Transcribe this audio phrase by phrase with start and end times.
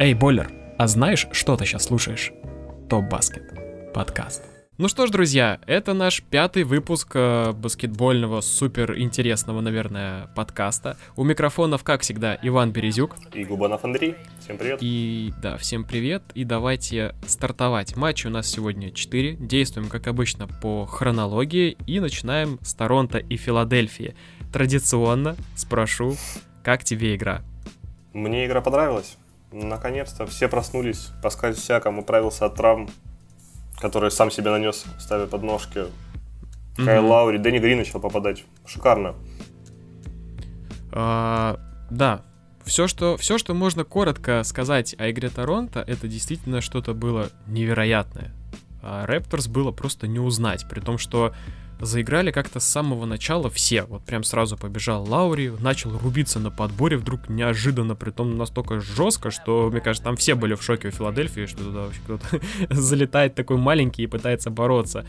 [0.00, 2.32] Эй, Бойлер, а знаешь, что ты сейчас слушаешь?
[2.88, 3.92] Топ Баскет.
[3.92, 4.42] Подкаст.
[4.78, 10.96] Ну что ж, друзья, это наш пятый выпуск э, баскетбольного супер интересного, наверное, подкаста.
[11.16, 13.14] У микрофонов, как всегда, Иван Березюк.
[13.34, 14.14] И Губанов Андрей.
[14.42, 14.78] Всем привет.
[14.80, 16.22] И да, всем привет.
[16.32, 17.94] И давайте стартовать.
[17.94, 19.34] Матчи у нас сегодня 4.
[19.34, 21.76] Действуем, как обычно, по хронологии.
[21.86, 24.14] И начинаем с Торонто и Филадельфии.
[24.50, 26.16] Традиционно спрошу,
[26.64, 27.42] как тебе игра?
[28.14, 29.18] Мне игра понравилась.
[29.52, 31.10] Наконец-то все проснулись.
[31.22, 32.88] Паскаль Сяком управился от травм,
[33.80, 35.78] которые сам себе нанес, ставя подножки.
[35.78, 36.84] Mm-hmm.
[36.84, 38.44] Кайл Лаури, Дэнни Грин начал попадать.
[38.64, 39.14] Шикарно.
[40.92, 41.58] А,
[41.90, 42.22] да,
[42.64, 48.32] все что, все, что можно коротко сказать о игре Торонто, это действительно что-то было невероятное.
[48.82, 51.34] А Рэпторс было просто не узнать, при том, что
[51.80, 53.82] заиграли как-то с самого начала все.
[53.84, 59.30] Вот прям сразу побежал Лаури, начал рубиться на подборе, вдруг неожиданно, при том настолько жестко,
[59.30, 62.40] что, мне кажется, там все были в шоке у Филадельфии, что туда вообще кто-то
[62.74, 65.06] залетает такой маленький и пытается бороться.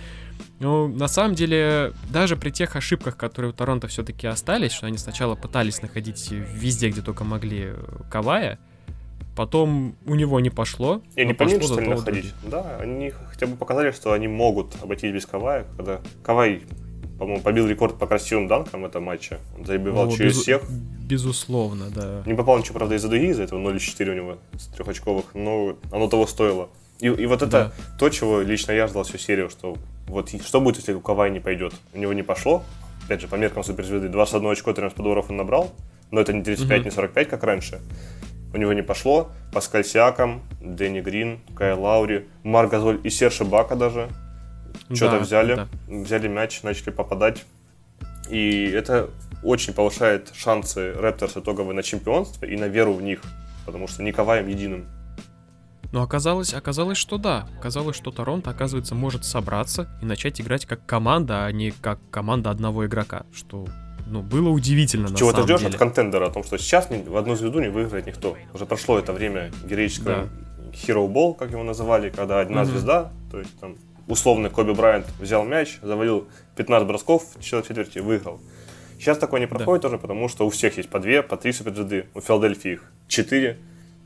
[0.59, 4.97] Ну, на самом деле, даже при тех ошибках, которые у Торонто все-таки остались, что они
[4.97, 7.73] сначала пытались находить везде, где только могли
[8.11, 8.59] Кавая,
[9.35, 11.01] Потом у него не пошло.
[11.15, 12.33] И они поняли, что находить.
[12.43, 16.63] Да, они хотя бы показали, что они могут обойтись без Кавая, когда Кавай
[17.21, 19.37] по-моему, побил рекорд по красивым данкам в этом матче.
[19.55, 20.41] Он забивал О, через без...
[20.41, 20.63] всех.
[21.07, 22.23] Безусловно, да.
[22.25, 26.07] Не попал ничего, правда, из-за дуги, из-за этого 0,4 у него с трехочковых, но оно
[26.07, 26.69] того стоило.
[26.99, 27.71] И, и вот это да.
[27.99, 31.39] то, чего лично я ждал всю серию, что вот что будет, если у Кавай не
[31.39, 31.75] пойдет?
[31.93, 32.63] У него не пошло.
[33.05, 35.71] Опять же, по меркам суперзвезды 21 очко, 13 подворов он набрал,
[36.09, 36.85] но это не 35, угу.
[36.85, 37.81] не 45, как раньше
[38.53, 39.31] у него не пошло.
[39.53, 44.09] Паскаль Сиаком, Дэнни Грин, Кай Лаури, Марк Газоль и Серж Бака даже
[44.93, 45.67] что-то да, взяли, да.
[45.87, 47.45] взяли мяч, начали попадать.
[48.29, 49.09] И это
[49.43, 53.21] очень повышает шансы Рэпторс итоговые на чемпионство и на веру в них,
[53.65, 54.85] потому что не коваем единым.
[55.91, 57.47] Но оказалось, оказалось, что да.
[57.59, 62.49] Оказалось, что Торонто, оказывается, может собраться и начать играть как команда, а не как команда
[62.49, 63.67] одного игрока, что
[64.11, 67.35] ну, было удивительно, на Чего ты ждешь от контендера, о том, что сейчас в одну
[67.35, 68.37] звезду не выиграет никто.
[68.53, 70.71] Уже прошло это время героического да.
[70.73, 72.65] Hero Ball, как его называли, когда одна mm-hmm.
[72.65, 73.77] звезда, то есть там
[74.07, 76.27] условно Коби Брайант взял мяч, завалил
[76.57, 78.41] 15 бросков в четверти, выиграл.
[78.99, 79.87] Сейчас такое не проходит да.
[79.87, 82.05] тоже, потому что у всех есть по две, по три суперзвезды.
[82.13, 83.57] У Филадельфии их четыре.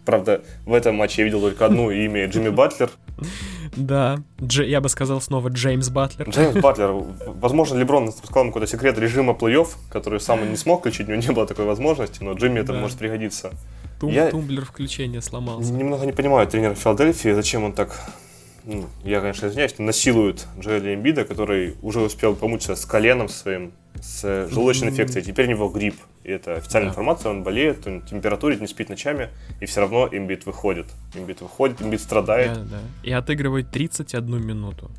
[0.05, 2.91] Правда, в этом матче я видел только одну имя Джимми Батлер.
[3.75, 6.29] Да, Дж, я бы сказал снова Джеймс Батлер.
[6.29, 6.91] Джеймс Батлер.
[7.27, 11.21] Возможно, Леброн сказал ему какой-то секрет режима плей-офф, который сам не смог включить, у него
[11.21, 12.79] не было такой возможности, но Джимми это да.
[12.79, 13.51] может пригодиться.
[13.99, 15.71] Тум, я тумблер включения сломался.
[15.71, 17.99] Немного не понимаю тренера Филадельфии, зачем он так
[18.65, 24.47] ну, я, конечно, извиняюсь, насилует Джоэля Эмбида, который уже успел помучиться с коленом своим, с
[24.49, 25.25] желудочной инфекцией.
[25.25, 25.95] Теперь у него грипп.
[26.23, 26.93] И это официальная да.
[26.93, 29.29] информация, он болеет, он температурит, не спит ночами,
[29.61, 30.87] и все равно Эмбит выходит.
[31.13, 32.53] Эмбит выходит, Эмбит страдает.
[32.53, 32.79] Да, да.
[33.03, 34.89] И отыгрывает 31 минуту.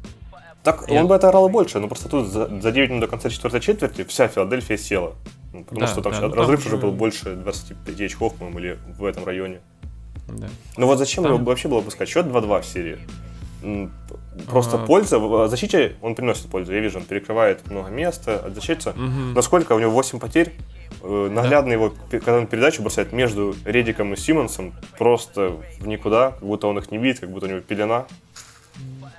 [0.62, 1.00] Так, Я...
[1.00, 3.60] он бы это орал больше, но просто тут за, за 9 минут до конца четвертой
[3.60, 5.14] четверти вся Филадельфия села.
[5.52, 6.72] Ну, потому да, что там да, разрыв там...
[6.72, 9.60] уже был больше 25 очков, по-моему, или в этом районе.
[10.28, 10.48] Да.
[10.76, 11.34] Ну вот зачем там...
[11.34, 12.08] его вообще было пускать?
[12.08, 12.98] Счет 2-2 в серии.
[14.48, 14.86] Просто ага.
[14.86, 16.72] польза, в защите он приносит пользу.
[16.72, 18.90] Я вижу, он перекрывает много места, от защиты.
[18.90, 19.34] Угу.
[19.34, 20.52] Насколько у него 8 потерь,
[21.02, 21.74] э, наглядно да.
[21.74, 26.78] его, когда он передачу бросает между Редиком и Симмонсом, просто в никуда, как будто он
[26.78, 28.06] их не видит, как будто у него пелена.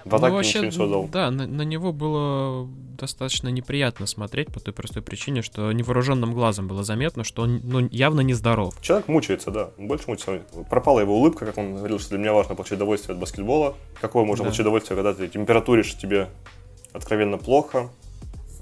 [0.09, 1.07] В атаке ну, вообще, ничего не создал.
[1.07, 6.67] Да, на, на него было достаточно неприятно смотреть по той простой причине, что невооруженным глазом
[6.67, 8.75] было заметно, что он ну, явно нездоров.
[8.81, 10.63] Человек мучается, да, больше мучается.
[10.69, 13.75] Пропала его улыбка, как он говорил, что для меня важно получить удовольствие от баскетбола.
[14.01, 14.49] Какое можно да.
[14.49, 16.29] получить удовольствие, когда ты температуришь тебе
[16.93, 17.89] откровенно плохо.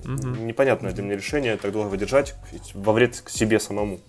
[0.04, 0.28] Угу.
[0.44, 2.36] Непонятное для меня решение так долго выдержать
[2.74, 4.00] во вред к себе самому.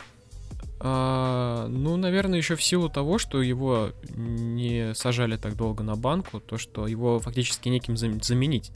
[0.89, 6.39] А, ну, наверное, еще в силу того, что его не сажали так долго на банку,
[6.39, 8.71] то, что его фактически неким заменить.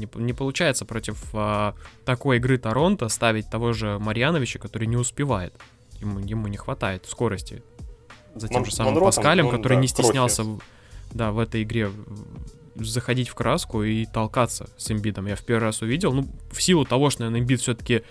[0.00, 5.54] Не, не получается против а, такой игры Торонто ставить того же Марьяновича, который не успевает.
[6.00, 7.62] Ему, ему не хватает скорости.
[8.34, 10.60] За тем Мон, же самым Монро, Паскалем, он, который да, не стеснялся в,
[11.14, 11.92] да, в этой игре
[12.74, 15.26] заходить в краску и толкаться с имбидом.
[15.26, 18.02] Я в первый раз увидел, ну, в силу того, что, наверное, имбид все-таки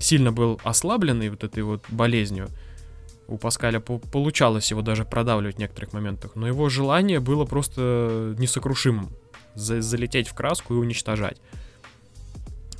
[0.00, 2.48] сильно был ослабленный вот этой вот болезнью,
[3.28, 9.10] у Паскаля получалось его даже продавливать в некоторых моментах, но его желание было просто несокрушимым
[9.54, 11.40] за залететь в краску и уничтожать.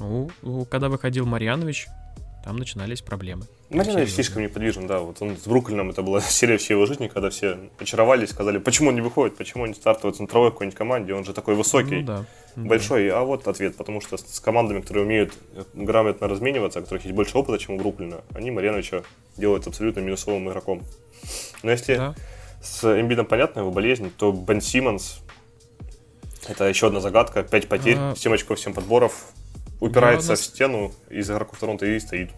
[0.00, 1.86] У, у, когда выходил Марьянович,
[2.44, 3.46] там начинались проблемы.
[3.70, 5.00] Марьянович слишком неподвижен, да.
[5.00, 8.88] Вот он с Бруклином, это была серия всей его жизни, когда все очаровались, сказали, почему
[8.88, 12.00] он не выходит, почему он не стартует в центровой какой-нибудь команде, он же такой высокий,
[12.00, 12.24] ну, да.
[12.56, 13.08] большой.
[13.08, 13.20] Да.
[13.20, 15.34] А вот ответ, потому что с командами, которые умеют
[15.74, 19.02] грамотно размениваться, у которых есть больше опыта, чем у Бруклина, они Марьяновича
[19.36, 20.82] делают абсолютно минусовым игроком.
[21.62, 22.14] Но если да.
[22.62, 25.20] с Эмбидом понятно, его болезнь, то Бен Симмонс,
[26.48, 28.14] это еще одна загадка, 5 потерь, а...
[28.16, 29.26] 7 очков, 7 подборов,
[29.80, 30.40] упирается нас...
[30.40, 32.30] в стену из игроков Торонто и стоит.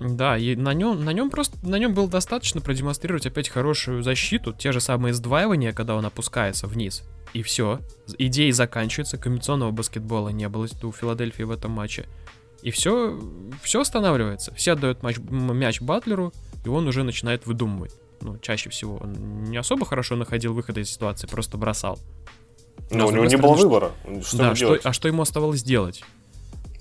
[0.00, 4.52] Да, и на нем, на нем просто, на нем было достаточно продемонстрировать опять хорошую защиту,
[4.52, 7.02] те же самые сдваивания, когда он опускается вниз.
[7.32, 7.80] И все.
[8.16, 12.06] Идеи заканчиваются, комбинационного баскетбола не было у Филадельфии в этом матче.
[12.62, 13.20] И все,
[13.62, 14.54] все останавливается.
[14.54, 16.32] Все отдают мяч, мяч Батлеру,
[16.64, 17.92] и он уже начинает выдумывать.
[18.20, 21.98] Ну, чаще всего он не особо хорошо находил выходы из ситуации, просто бросал.
[22.90, 23.92] Но у него не было выбора.
[24.22, 26.02] Что да, что, а что ему оставалось делать?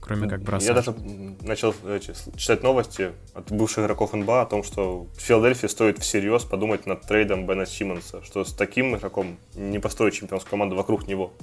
[0.07, 0.69] Кроме как бросать.
[0.69, 0.95] Я даже
[1.42, 6.44] начал эти, читать новости от бывших игроков НБА о том, что в Филадельфии стоит всерьез
[6.44, 11.33] подумать над трейдом Бена Симмонса, что с таким игроком не построить чемпионскую команду вокруг него.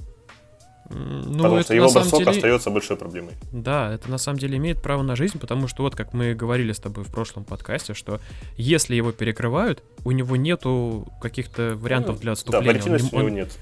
[0.89, 2.31] Ну, потому что его бросок деле...
[2.31, 3.33] остается большой проблемой.
[3.51, 6.73] Да, это на самом деле имеет право на жизнь, потому что вот как мы говорили
[6.73, 8.19] с тобой в прошлом подкасте, что
[8.55, 12.81] если его перекрывают, у него нету каких-то вариантов ну, для отступления.
[12.83, 13.57] Да, он, у него нет.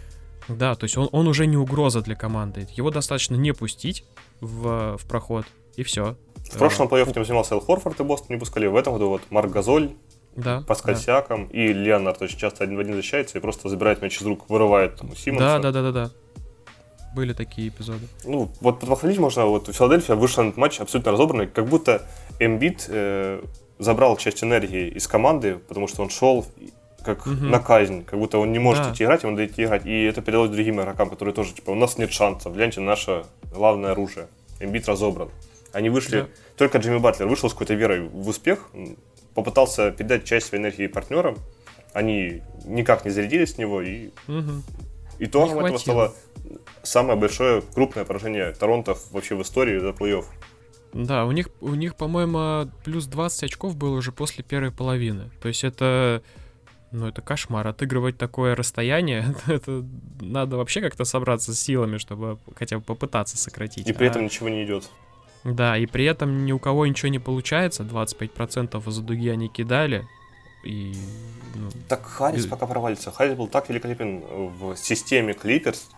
[0.49, 2.67] Да, то есть он, он уже не угроза для команды.
[2.73, 4.03] Его достаточно не пустить
[4.43, 5.45] в, в проход,
[5.75, 6.15] и все.
[6.51, 8.67] В прошлом плей-оффе этим занимался Эл Хорфорд и Бостон не пускали.
[8.67, 9.91] В этом году вот Марк Газоль,
[10.35, 11.01] да, Паскаль да.
[11.01, 14.49] Сиаком и Леонард очень часто один в один защищается и просто забирает мяч из рук,
[14.49, 15.59] вырывает там, Симмонса.
[15.59, 16.11] Да, да, да, да, да.
[17.15, 18.07] Были такие эпизоды.
[18.25, 22.07] Ну, вот похвалить можно, вот Филадельфия вышла на этот матч абсолютно разобранный, как будто
[22.39, 23.43] Эмбит э,
[23.77, 26.45] забрал часть энергии из команды, потому что он шел
[27.03, 27.35] как угу.
[27.35, 28.91] на казнь, как будто он не может да.
[28.91, 29.85] идти играть, ему надо идти играть.
[29.85, 33.91] И это передалось другим игрокам, которые тоже, типа, у нас нет шансов, гляньте, наше главное
[33.91, 34.27] оружие.
[34.59, 35.29] Эмбит разобран.
[35.71, 36.27] Они вышли, да.
[36.55, 38.69] только Джимми Батлер вышел с какой-то верой в успех,
[39.33, 41.37] попытался передать часть своей энергии партнерам,
[41.93, 44.61] они никак не зарядились с него, и угу.
[45.19, 46.13] итогом этого стало
[46.83, 50.25] самое большое крупное поражение Торонто вообще в истории за плей-офф.
[50.93, 55.31] Да, у них, у них, по-моему, плюс 20 очков было уже после первой половины.
[55.41, 56.21] То есть это
[56.93, 57.67] ну, это кошмар.
[57.67, 59.83] Отыгрывать такое расстояние, это
[60.21, 63.87] надо вообще как-то собраться с силами, чтобы хотя бы попытаться сократить.
[63.87, 64.07] И при а...
[64.09, 64.89] этом ничего не идет.
[65.43, 67.83] Да, и при этом ни у кого ничего не получается.
[67.83, 70.07] 25% за дуги они кидали.
[70.63, 70.93] И,
[71.55, 72.49] ну, так Харрис и...
[72.49, 73.11] пока провалится.
[73.11, 75.89] Харрис был так великолепен в системе Клиперс,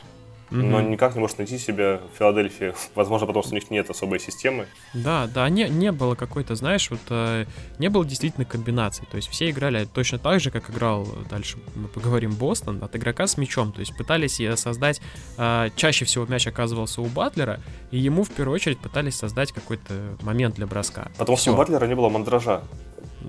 [0.49, 0.63] mm-hmm.
[0.63, 2.73] но никак не может найти себя в Филадельфии.
[2.95, 4.67] Возможно, потому что у них нет особой системы.
[4.93, 7.45] Да, да, не, не было какой-то, знаешь, вот э,
[7.79, 9.05] не было действительно комбинаций.
[9.09, 13.27] То есть все играли точно так же, как играл дальше, мы поговорим, Бостон, от игрока
[13.27, 13.71] с мячом.
[13.71, 15.01] То есть пытались создать,
[15.37, 17.59] э, чаще всего мяч оказывался у Батлера,
[17.91, 21.09] и ему в первую очередь пытались создать какой-то момент для броска.
[21.17, 21.43] Потому Всё.
[21.43, 22.63] что у Батлера не было мандража.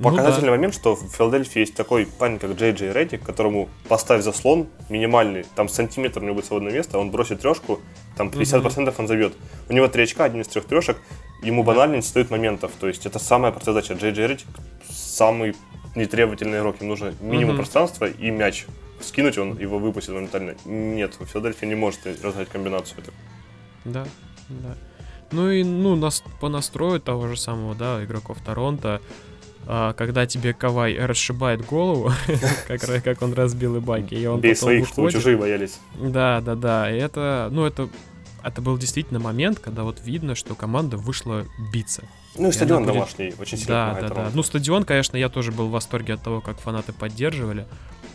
[0.02, 0.56] Показательный ну, да.
[0.56, 5.44] момент, что в Филадельфии есть такой парень, как Джей Джей Реддик, которому поставь заслон минимальный,
[5.54, 7.80] там сантиметр у него будет свободное место, он бросит трешку,
[8.16, 9.34] там 50% он забьет.
[9.68, 10.98] У него три очка, один из трех трешек,
[11.42, 12.72] ему банально не стоит моментов.
[12.78, 13.94] То есть это самая простая задача.
[13.94, 14.48] Джей Джей Реддик
[14.88, 15.54] самый
[15.94, 16.76] нетребовательный игрок.
[16.80, 18.66] Ему нужно минимум mm пространства и мяч.
[19.00, 20.54] Скинуть он его выпустит моментально.
[20.64, 23.02] Нет, Филадельфия не может разыграть комбинацию.
[23.84, 24.06] Да,
[24.48, 24.74] да.
[25.32, 29.00] Ну и ну, нас по настрою того же самого, да, игроков Торонто
[29.66, 32.12] когда тебе Кавай расшибает голову,
[32.68, 35.78] как, как он разбил и баки, и он Бей своих, что чужие боялись.
[35.94, 37.88] Да, да, да, и это, ну, это,
[38.44, 42.04] это был действительно момент, когда вот видно, что команда вышла биться.
[42.38, 42.94] Ну и стадион будет...
[42.94, 44.30] домашний, очень сильно Да, да, да.
[44.32, 47.66] Ну, стадион, конечно, я тоже был в восторге от того, как фанаты поддерживали.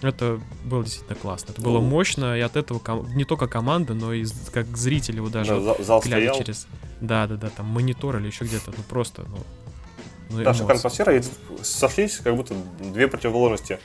[0.02, 1.52] Это было действительно классно.
[1.52, 3.08] Это было ну, мощно, и от этого ком...
[3.16, 6.38] не только команда, но и как зрители его даже да, вот, зал стоял.
[6.38, 6.68] через.
[7.02, 8.72] Да, да, да, там монитор или еще где-то.
[8.76, 9.38] Ну просто, ну,
[10.32, 11.16] ну, да, шикарная атмосфера.
[11.18, 11.22] И
[11.62, 13.80] сошлись как будто две противоположности.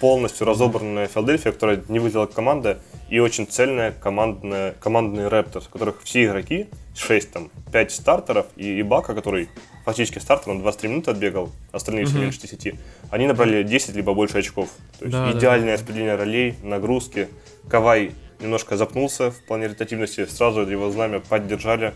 [0.00, 2.80] Полностью разобранная Филадельфия, которая не выделила команда,
[3.10, 8.80] и очень цельная командная, командный Рэптор, в которых все игроки, 6 там, 5 стартеров, и
[8.80, 9.50] Ибака, который
[9.84, 12.74] фактически стартер, он 23 минуты отбегал, остальные все меньше 10,
[13.10, 14.70] они набрали 10 либо больше очков.
[14.98, 15.74] То есть да, идеальное да.
[15.74, 17.28] распределение ролей, нагрузки.
[17.68, 21.92] Кавай немножко запнулся в плане ротативности, сразу его знамя поддержали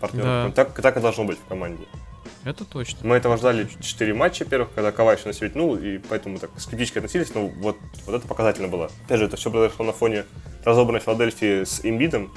[0.00, 0.26] партнеры.
[0.26, 0.50] Да.
[0.50, 1.84] Так, так и должно быть в команде.
[2.44, 2.98] Это точно.
[3.02, 6.50] Мы этого ждали 4 матча первых, когда Кавай еще на себя тянул, и поэтому так
[6.58, 8.90] скептически относились, но вот, вот это показательно было.
[9.06, 10.26] Опять же, это все произошло на фоне
[10.64, 12.32] разобранной Филадельфии с Имбидом.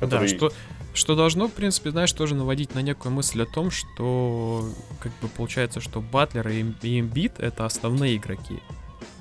[0.00, 0.28] Который...
[0.28, 0.52] Да, что,
[0.92, 4.68] что должно, в принципе, знаешь, тоже наводить на некую мысль о том, что
[5.00, 6.60] как бы получается, что Батлер и
[7.00, 8.56] Имбит— это основные игроки.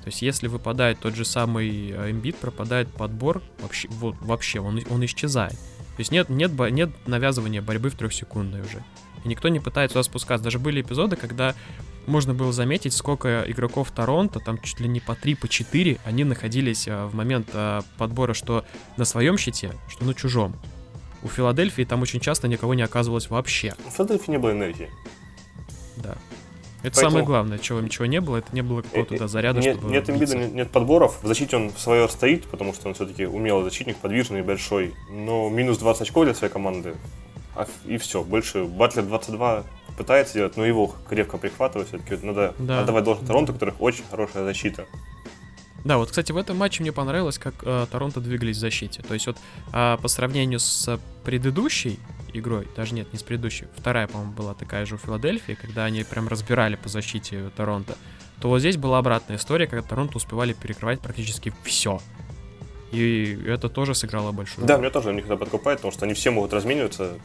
[0.04, 5.06] То есть, если выпадает тот же самый Эмбит, пропадает подбор, вообще, вот, вообще он, он
[5.06, 5.54] исчезает.
[5.54, 8.84] То есть нет, нет, нет навязывания борьбы в трехсекундной уже.
[9.24, 10.44] И никто не пытается туда спускаться.
[10.44, 11.56] Даже были эпизоды, когда
[12.06, 16.24] можно было заметить, сколько игроков Торонто, там чуть ли не по 3, по 4, они
[16.24, 18.66] находились а, в момент а, подбора, что
[18.98, 20.56] на своем щите, что на чужом.
[21.22, 23.76] У Филадельфии там очень часто никого не оказывалось вообще.
[23.86, 24.90] У Филадельфии не было энергии.
[25.98, 26.18] Да.
[26.82, 27.10] Это Поэтому...
[27.10, 29.92] самое главное, чего ничего не было, это не было какого-то туда заряда, нет, чтобы...
[29.92, 33.26] Нет имбида, нет, нет подборов, в защите он в свое стоит, потому что он все-таки
[33.26, 36.96] умелый защитник, подвижный, большой, но минус 20 очков для своей команды,
[37.86, 39.64] и все, больше Батлер 22
[39.98, 42.82] пытается делать, но его крепко прихватывает, все-таки надо да.
[42.82, 44.86] отдавать должность Торонто, у которых очень хорошая защита.
[45.84, 49.02] Да, вот, кстати, в этом матче мне понравилось, как э, Торонто двигались в защите.
[49.02, 49.38] То есть вот
[49.74, 52.00] э, по сравнению с предыдущей
[52.34, 56.04] игрой, даже нет, не с предыдущей, вторая, по-моему, была такая же у Филадельфии, когда они
[56.04, 57.96] прям разбирали по защите Торонто,
[58.42, 62.02] то вот здесь была обратная история, когда Торонто успевали перекрывать практически все.
[62.92, 64.68] И это тоже сыграло большую роль.
[64.68, 67.20] Да, мне тоже у них это подкупает, потому что они все могут размениваться.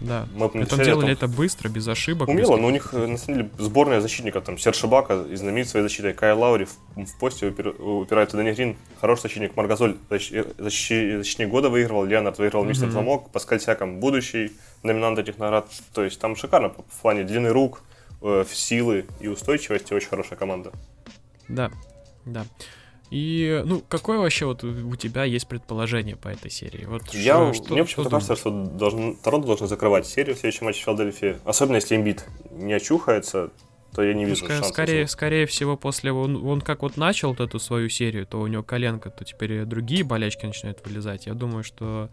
[0.00, 0.26] Да.
[0.34, 2.28] Мы Притом делали это быстро, без ошибок.
[2.28, 2.60] Умело, без...
[2.60, 6.12] но у них, э, на самом деле, сборная защитников, там, Серж Шибака, знаменит своей защитой,
[6.12, 11.68] Кай Лаури в, в посте упирается Дани Грин, хороший защитник, Маргазоль защи, защи, защитник года
[11.68, 12.68] выигрывал, Леонард выиграл mm-hmm.
[12.68, 14.52] мистер Замок, Паскаль Сяком будущий
[14.82, 15.68] номинант этих наград.
[15.92, 17.82] То есть там шикарно в плане длины рук,
[18.22, 20.72] э, силы и устойчивости, очень хорошая команда.
[21.48, 21.70] Да,
[22.24, 22.44] да.
[23.10, 26.84] И, ну, какое вообще вот у тебя есть предположение по этой серии?
[26.84, 30.82] Вот Я, что, мне почему-то кажется, что должен, Торонто должен закрывать серию в следующем матче
[30.82, 31.38] в Филадельфии.
[31.44, 33.50] Особенно если имбит не очухается,
[33.94, 34.68] то я не вижу ну, шансов.
[34.68, 38.46] Скорее, скорее всего, после он, он как вот начал вот эту свою серию, то у
[38.46, 41.26] него коленка, то теперь другие болячки начинают вылезать.
[41.26, 42.10] Я думаю, что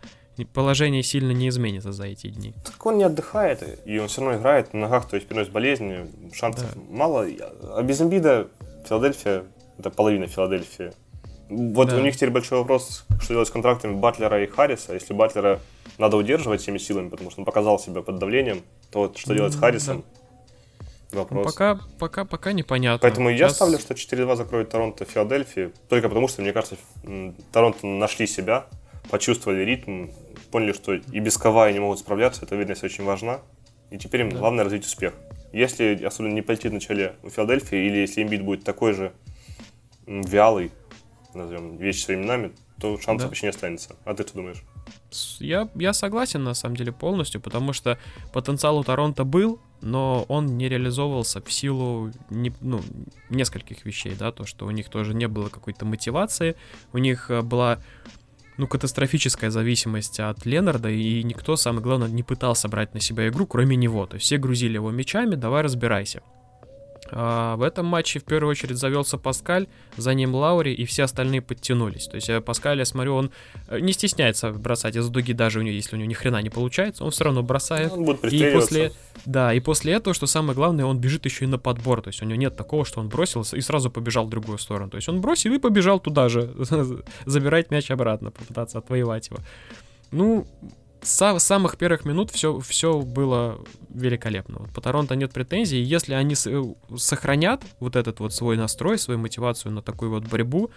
[0.53, 2.53] положение сильно не изменится за эти дни.
[2.63, 6.07] Так он не отдыхает, и он все равно играет на ногах, то есть переносит болезни,
[6.33, 6.81] шансов да.
[6.89, 7.27] мало.
[7.75, 8.47] А без имбида
[8.87, 9.45] Филадельфия
[9.77, 10.91] это половина Филадельфии.
[11.50, 11.98] Вот да.
[11.98, 14.94] у них теперь большой вопрос, что делать с контрактами Батлера и Харриса.
[14.94, 15.60] Если Батлера
[15.98, 19.53] надо удерживать всеми силами, потому что он показал себя под давлением, то вот что делать
[19.53, 20.03] с Харрисом?
[21.12, 21.20] Да.
[21.20, 21.46] Вопрос.
[21.46, 23.00] Ну, пока, пока, пока непонятно.
[23.01, 23.51] Поэтому Сейчас...
[23.51, 26.77] я ставлю, что 4-2 закроет Торонто Филадельфии, только потому что, мне кажется,
[27.51, 28.65] Торонто нашли себя,
[29.10, 30.08] почувствовали ритм,
[30.51, 33.39] поняли, что и без Кавая не могут справляться, эта уверенность очень важна.
[33.91, 34.39] И теперь им да.
[34.39, 35.13] главное развить успех.
[35.53, 39.13] Если особенно не полетит в начале у Филадельфии, или если имбит будет такой же
[40.07, 40.71] вялый,
[41.33, 43.29] назовем вещи своими именами, то шансов да.
[43.29, 43.95] почти не останется.
[44.05, 44.63] А ты что думаешь?
[45.39, 47.97] Я, я согласен, на самом деле, полностью, потому что
[48.33, 52.81] потенциал у Торонто был, но он не реализовывался в силу не, ну,
[53.29, 56.55] нескольких вещей, да, то, что у них тоже не было какой-то мотивации,
[56.91, 57.79] у них э, была
[58.57, 63.45] ну, катастрофическая зависимость от Ленарда, и никто, самое главное, не пытался брать на себя игру,
[63.45, 64.05] кроме него.
[64.05, 66.21] То есть все грузили его мячами, давай разбирайся.
[67.17, 71.41] А, в этом матче в первую очередь завелся Паскаль, за ним Лаури, и все остальные
[71.41, 72.07] подтянулись.
[72.07, 73.31] То есть э, Паскаль, я смотрю, он
[73.69, 76.50] э, не стесняется бросать из дуги, даже у него, если у него ни хрена не
[76.50, 77.93] получается, он все равно бросает.
[77.93, 78.91] Он будет и после,
[79.25, 82.01] да, и после этого, что самое главное, он бежит еще и на подбор.
[82.01, 84.89] То есть у него нет такого, что он бросился и сразу побежал в другую сторону.
[84.89, 86.53] То есть он бросил и побежал туда же,
[87.25, 89.39] забирать мяч обратно, попытаться отвоевать его.
[90.12, 90.45] Ну,
[91.05, 94.59] с самых первых минут все, все было великолепно.
[94.59, 95.81] Вот по Торонто нет претензий.
[95.81, 96.63] Если они э,
[96.97, 100.71] сохранят вот этот вот свой настрой, свою мотивацию на такую вот борьбу,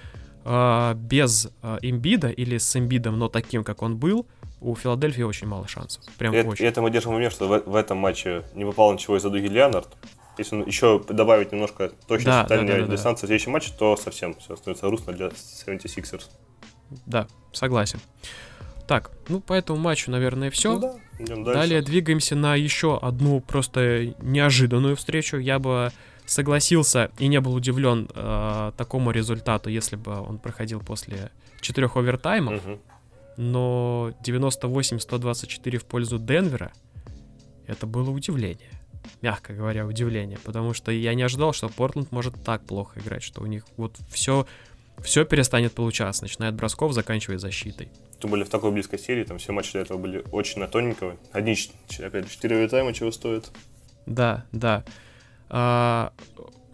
[0.45, 4.27] э, без э, имбида или с имбидом, но таким, как он был,
[4.61, 6.05] у Филадельфии очень мало шансов.
[6.19, 6.65] Прям и, очень.
[6.65, 9.31] И это мы держим в уме, что в, в этом матче не попало ничего из-за
[9.31, 9.89] дуги Леонард.
[10.37, 13.27] Если еще добавить немножко точности да, дальней да, да, дистанции да.
[13.27, 16.25] в следующем матче, то совсем все становится грустно для 76ers.
[17.07, 18.01] Да, согласен.
[18.89, 20.73] Так, ну по этому матчу, наверное, все.
[20.73, 21.61] Ну, да, идем дальше.
[21.61, 25.37] Далее двигаемся на еще одну просто неожиданную встречу.
[25.37, 25.93] Я бы
[26.25, 31.31] согласился и не был удивлен э, такому результату, если бы он проходил после
[31.61, 32.65] четырех овертаймов.
[32.65, 32.79] Угу.
[33.37, 36.73] Но 98-124 в пользу Денвера
[37.67, 38.71] это было удивление.
[39.21, 40.39] Мягко говоря, удивление.
[40.43, 43.97] Потому что я не ожидал, что Портленд может так плохо играть, что у них вот
[44.11, 44.47] все,
[45.03, 47.91] все перестанет получаться, начиная от бросков, заканчивая защитой.
[48.21, 51.17] Тем более в такой близкой серии, там все матчи для этого были очень на тоненького.
[51.33, 51.57] Одни,
[52.01, 53.51] опять, 4 тайма чего стоят.
[54.07, 54.85] Да, да.
[55.49, 56.13] А,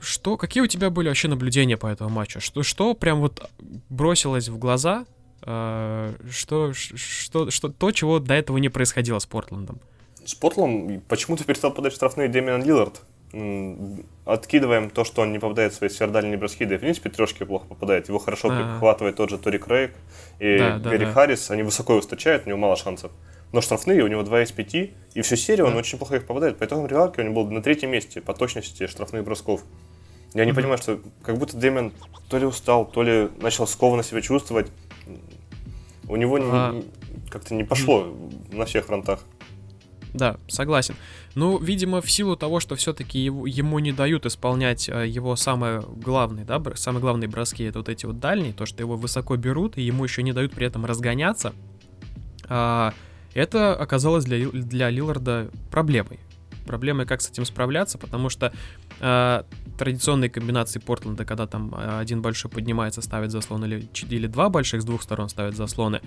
[0.00, 2.40] что, какие у тебя были вообще наблюдения по этому матчу?
[2.40, 3.50] Что, что прям вот
[3.90, 5.04] бросилось в глаза?
[5.42, 9.80] А, что, что, что, то, чего до этого не происходило с Портландом?
[10.24, 13.02] С Портландом почему-то перестал подать штрафные Дэмиан Лиллард
[14.24, 17.44] откидываем то, что он не попадает в свои сверхдальние броски, да и в принципе трешки
[17.44, 18.08] плохо попадает.
[18.08, 19.92] Его хорошо а прихватывает тот же Тори Крейг
[20.38, 21.50] и да, Гэри да, Харрис.
[21.50, 23.12] Они высоко встречают, у него мало шансов.
[23.52, 25.72] Но штрафные у него 2 из 5, и всю серию да.
[25.72, 26.58] он очень плохо их попадает.
[26.58, 29.62] По итогам ревалки у него был на третьем месте по точности штрафных бросков.
[30.32, 30.54] Я не mm-hmm.
[30.54, 31.92] понимаю, что как будто Дэмиан
[32.28, 34.72] то ли устал, то ли начал скованно себя чувствовать.
[36.08, 36.72] У него а...
[36.72, 36.84] не,
[37.30, 38.56] как-то не пошло mm-hmm.
[38.56, 39.20] на всех фронтах.
[40.14, 40.94] Да, согласен.
[41.34, 46.44] Ну, видимо, в силу того, что все-таки ему не дают исполнять э, его самое главное,
[46.44, 49.82] да, самые главные броски, это вот эти вот дальние, то, что его высоко берут, и
[49.82, 51.52] ему еще не дают при этом разгоняться,
[52.48, 52.94] а,
[53.34, 56.20] это оказалось для, для Лиларда проблемой.
[56.64, 58.52] Проблема, как с этим справляться, потому что
[59.00, 59.42] э,
[59.78, 64.82] традиционные комбинации Портленда, когда там э, один большой поднимается, ставит заслон, или, или два больших
[64.82, 66.00] с двух сторон ставят заслоны,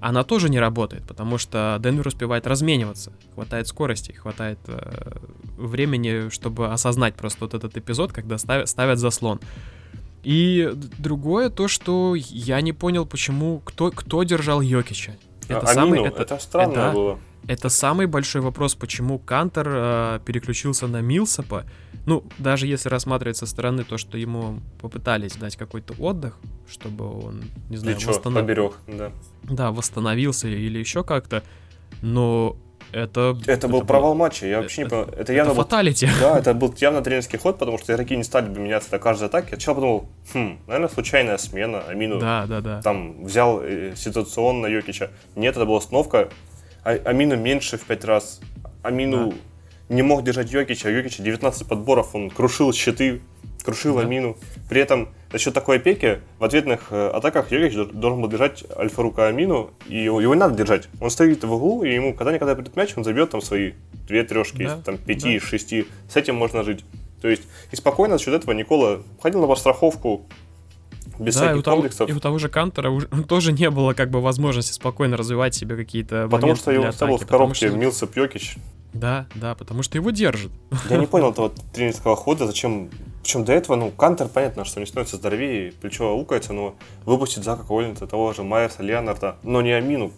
[0.00, 5.12] она тоже не работает, потому что Денвер успевает размениваться, хватает скорости, хватает э,
[5.56, 9.40] времени, чтобы осознать просто вот этот эпизод, когда ставят, ставят заслон.
[10.22, 15.16] И другое то, что я не понял, почему кто кто держал Йокича.
[15.48, 17.18] Это а, самый Амину, это, это странно это, было.
[17.46, 21.64] Это самый большой вопрос, почему Кантер э, переключился на Милсапа.
[22.06, 27.44] Ну, даже если рассматривать со стороны то, что ему попытались дать какой-то отдых, чтобы он,
[27.68, 28.42] не знаю, восстанов...
[28.42, 29.12] поберег, да.
[29.42, 31.42] Да, восстановился или еще как-то.
[32.00, 32.56] Но
[32.92, 33.36] это...
[33.46, 35.18] Это был это провал был, матча, я вообще это, не понял.
[35.18, 36.06] Это, явно это фаталити.
[36.06, 38.98] Был, да, это был явно тренерский ход, потому что игроки не стали бы меняться на
[38.98, 39.48] каждой атаке.
[39.50, 42.82] Я сначала подумал, хм, наверное, случайная смена, Амину да, да, да.
[42.82, 45.10] там взял э, ситуационно Йокича.
[45.36, 46.30] Нет, это была установка.
[46.84, 48.40] А, Амину меньше в пять раз.
[48.82, 49.36] Амину да.
[49.94, 53.22] не мог держать Йокича, а Йокича 19 подборов, он крушил щиты,
[53.64, 54.02] крушил да.
[54.02, 54.36] Амину.
[54.68, 59.28] При этом за счет такой опеки в ответных э, атаках Йокич должен был держать Альфарука
[59.28, 60.88] Амину, и его, его не надо держать.
[61.00, 63.72] Он стоит в углу, и ему когда-никогда придет мяч, он забьет там свои
[64.06, 64.80] две трешки, да.
[64.84, 65.44] там пяти, да.
[65.44, 65.86] шести.
[66.08, 66.84] С этим можно жить.
[67.22, 70.26] То есть, и спокойно за счет этого Никола ходил на подстраховку,
[71.18, 72.10] без да, всяких и у того, комплексов.
[72.10, 76.28] И у того же Кантера тоже не было как бы возможности спокойно развивать себе какие-то
[76.30, 77.76] Потому что его оставил в коробке что...
[77.76, 78.56] Милса Пьокич.
[78.92, 80.52] Да, да, потому что его держит.
[80.88, 82.90] Я не понял этого тренерского хода, зачем...
[83.22, 87.64] Причем до этого, ну, Кантер, понятно, что не становится здоровее, плечо аукается, но выпустить Зака
[87.64, 90.12] Коллинса, того же Майерса, Леонарда, но не Амину,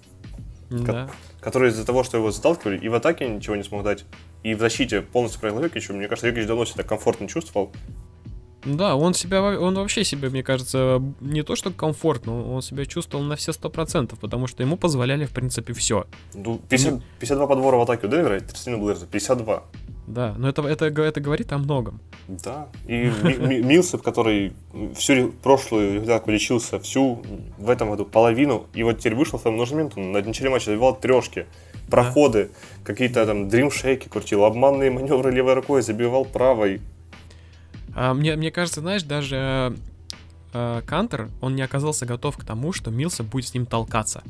[0.71, 1.09] да.
[1.41, 4.05] который из-за того, что его заталкивали, и в атаке ничего не смог дать,
[4.43, 5.95] и в защите полностью проиграл Йокичу.
[5.95, 7.73] Мне кажется, Йокич давно себя комфортно чувствовал.
[8.66, 13.25] Да, он себя, он вообще себя, мне кажется, не то что комфортно, он себя чувствовал
[13.25, 16.06] на все сто процентов, потому что ему позволяли, в принципе, все.
[16.35, 19.62] Ну, 50, 52 подбора в атаке у Денвера, 31 Блэйрса, 52.
[20.08, 22.00] Да, но это, это, это говорит о многом.
[22.26, 23.04] Да, и
[23.62, 24.52] Милсеп, который
[24.94, 27.23] всю прошлую регулярку лечился, всю
[27.58, 29.61] в этом году половину, и вот теперь вышел в своем
[29.96, 31.46] он на начале матча забивал трешки,
[31.88, 32.50] проходы, да.
[32.85, 36.81] какие-то там дримшейки крутил, обманные маневры левой рукой, забивал правой,
[37.96, 39.74] а, мне, мне кажется, знаешь, даже
[40.52, 44.22] э, Кантер, он не оказался готов к тому, что Милса будет с ним толкаться.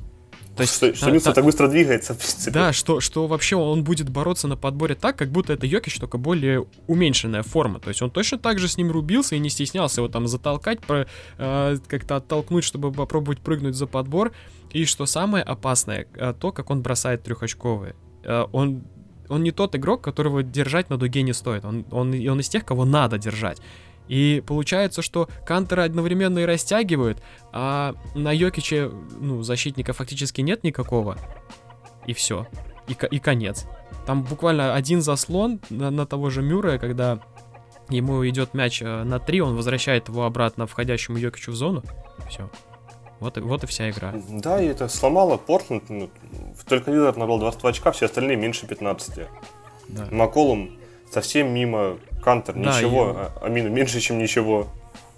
[0.55, 2.52] То есть, что, что Милса та, так быстро двигается, в принципе.
[2.52, 6.16] Да, что, что вообще он будет бороться на подборе так, как будто это Йокич, только
[6.16, 7.81] более уменьшенная форма.
[7.81, 10.81] То есть он точно так же с ним рубился и не стеснялся его там затолкать,
[10.81, 14.31] про, э, как-то оттолкнуть, чтобы попробовать прыгнуть за подбор.
[14.70, 17.96] И что самое опасное, э, то, как он бросает трехочковые.
[18.52, 18.83] Он
[19.29, 21.65] он не тот игрок, которого держать на дуге не стоит.
[21.65, 23.61] Он, он, он из тех, кого надо держать.
[24.09, 31.19] И получается, что Кантера одновременно и растягивают, а на Йокиче, ну, защитника фактически нет никакого.
[32.07, 32.47] И все.
[32.89, 33.67] И, и конец.
[34.07, 37.21] Там буквально один заслон на, на того же Мюррея, когда
[37.89, 41.83] ему идет мяч э, на 3, он возвращает его обратно входящему Йокичу в зону.
[42.29, 42.49] Все.
[43.20, 44.14] Вот и, вот и вся игра.
[44.29, 45.88] Да, и это сломало Портленд.
[45.88, 46.11] Ну,
[46.68, 49.29] только Лилард набрал 22 очка, все остальные меньше 15.
[49.88, 50.09] Да.
[50.11, 50.70] Маколум
[51.11, 53.14] совсем мимо, Кантер да, ничего, и...
[53.16, 54.68] а Амину меньше, чем ничего.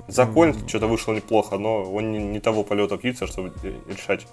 [0.06, 0.68] Закон mm.
[0.68, 3.52] что-то вышло неплохо, но он не, не того полета птица, чтобы
[3.88, 4.26] решать.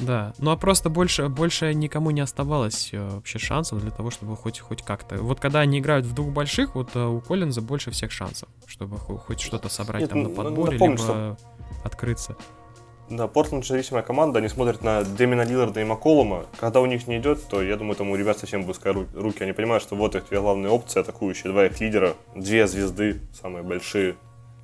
[0.00, 4.36] Да, ну а просто больше, больше никому не оставалось э, вообще шансов для того, чтобы
[4.36, 5.16] хоть, хоть как-то.
[5.16, 8.96] Вот когда они играют в двух больших, вот э, у Коллинза больше всех шансов, чтобы
[8.98, 11.36] хоть что-то собрать Нет, там на подборе, напомню, либо что...
[11.82, 12.36] открыться.
[13.10, 16.44] Да, Портленд независимая команда, они смотрят на Демина Лиларда и Маколума.
[16.58, 19.42] Когда у них не идет, то я думаю, там у ребят совсем близко руки.
[19.42, 23.62] Они понимают, что вот их две главные опции атакующие, два их лидера, две звезды, самые
[23.62, 24.16] большие.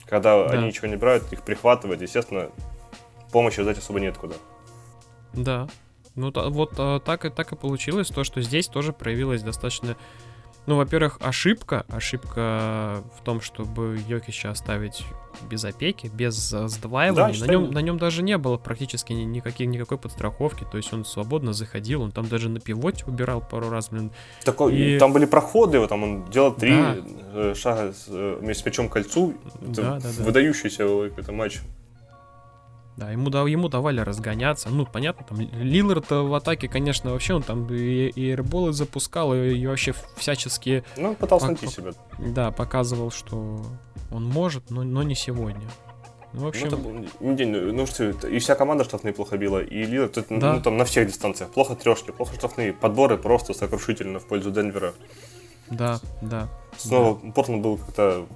[0.06, 0.58] Когда да.
[0.58, 2.50] они ничего не брают, их прихватывать, естественно,
[3.32, 4.34] помощи ждать особо нет куда.
[5.32, 5.66] Да.
[6.14, 9.96] Ну, вот а, так, и, так и получилось, то, что здесь тоже проявилось достаточно
[10.66, 11.84] ну, во-первых, ошибка.
[11.88, 15.04] Ошибка в том, чтобы Йокича оставить
[15.50, 17.38] без опеки, без сдваивания.
[17.38, 20.64] Да, на, нем, на нем даже не было практически никаких, никакой подстраховки.
[20.70, 24.10] То есть он свободно заходил, он там даже на пивоте убирал пару раз, блин.
[24.44, 24.98] Такой, и...
[24.98, 26.96] Там были проходы, там он делал три да.
[27.34, 29.34] Э, шага с, э, с мячом к кольцу.
[29.60, 30.24] Это да, да, да.
[30.24, 30.84] выдающийся
[31.16, 31.60] это матч.
[32.96, 34.68] Да, ему, да, ему давали разгоняться.
[34.68, 39.54] Ну, понятно, там Лилард в атаке, конечно, вообще он там и, и эрболы запускал, и,
[39.56, 40.84] и вообще всячески...
[40.96, 41.92] Ну, пытался найти себя.
[42.18, 43.64] Да, показывал, что
[44.12, 45.68] он может, но, но не сегодня.
[46.32, 46.68] Ну, в общем...
[47.20, 50.54] Ну, это, ну, ну что, и вся команда штрафные плохо била, и Лилард это, да.
[50.54, 51.50] ну, там на всех дистанциях.
[51.50, 54.94] Плохо трешки, плохо штрафные, подборы просто сокрушительно в пользу Денвера.
[55.68, 56.48] Да, да.
[56.76, 57.32] Снова да.
[57.32, 58.26] Портленд был как-то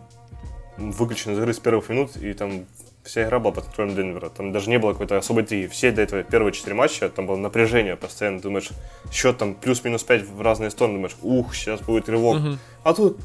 [0.76, 2.66] выключен из игры с первых минут, и там
[3.08, 4.28] вся игра была под контролем Денвера.
[4.28, 5.66] Там даже не было какой-то особой интриги.
[5.66, 8.40] Все до этого первые четыре матча, там было напряжение постоянно.
[8.40, 8.68] Думаешь,
[9.10, 10.96] счет там плюс-минус 5 в разные стороны.
[10.96, 12.36] Думаешь, ух, сейчас будет рывок.
[12.36, 12.58] Угу.
[12.84, 13.18] А тут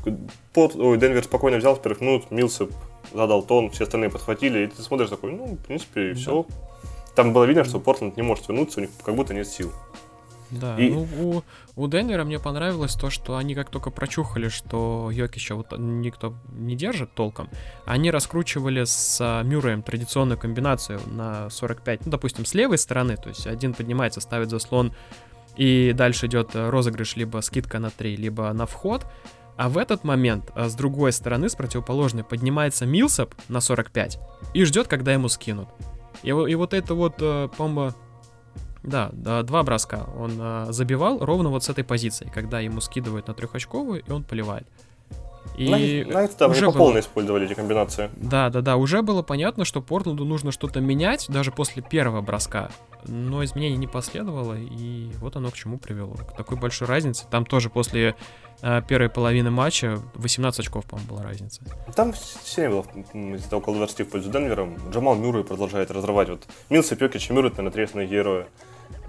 [0.53, 2.71] под, ой, Денвер спокойно взял с первых минут, Милсеп
[3.11, 4.65] задал тон, все остальные подхватили.
[4.65, 6.45] И ты смотришь такой, ну, в принципе, и все.
[7.15, 9.71] Там было видно, что Портленд не может вернуться, у них как будто нет сил.
[10.59, 10.89] Да, и...
[10.89, 11.43] ну у,
[11.75, 16.75] у Денвера мне понравилось то, что они как только прочухали, что Йокича вот никто не
[16.75, 17.49] держит толком,
[17.85, 23.29] они раскручивали с а, Мюрреем традиционную комбинацию на 45, ну, допустим, с левой стороны, то
[23.29, 24.93] есть один поднимается, ставит заслон,
[25.55, 29.05] и дальше идет розыгрыш либо скидка на 3, либо на вход,
[29.55, 34.19] а в этот момент а с другой стороны, с противоположной, поднимается Милсап на 45
[34.53, 35.69] и ждет, когда ему скинут.
[36.23, 37.93] И, и вот это вот, э, по-моему,
[38.83, 39.09] да,
[39.43, 40.07] два броска.
[40.17, 44.23] Он а, забивал ровно вот с этой позиции, когда ему скидывают на трехочковую, и он
[44.23, 44.67] поливает.
[45.57, 48.09] И на, на это, да, уже по полной использовали эти комбинации.
[48.15, 52.71] Да, да, да, уже было понятно, что Портленду нужно что-то менять, даже после первого броска.
[53.05, 56.15] Но изменений не последовало, и вот оно к чему привело.
[56.15, 57.25] К такой большой разнице.
[57.29, 58.15] Там тоже после
[58.61, 61.61] э, первой половины матча 18 очков, по-моему, была разница.
[61.95, 64.75] Там все было где-то около 20 в пользу Денвером.
[64.91, 66.29] Джамал Мюррей продолжает разрывать.
[66.29, 68.47] Вот Милса Пёкич и Мюррей, наверное, три основных героя.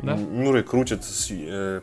[0.04, 0.16] Да?
[0.16, 1.80] Мюррей крутит с, э,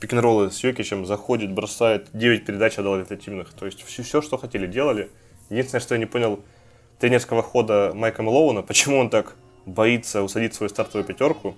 [0.00, 3.52] пик-н-роллы с Йокичем, заходит, бросает, 9 передач отдал результативных.
[3.52, 5.10] То есть все, все, что хотели, делали.
[5.48, 6.40] Единственное, что я не понял,
[6.98, 9.36] тренерского хода Майка Мэлоуна, почему он так
[9.66, 11.54] боится усадить свою стартовую пятерку,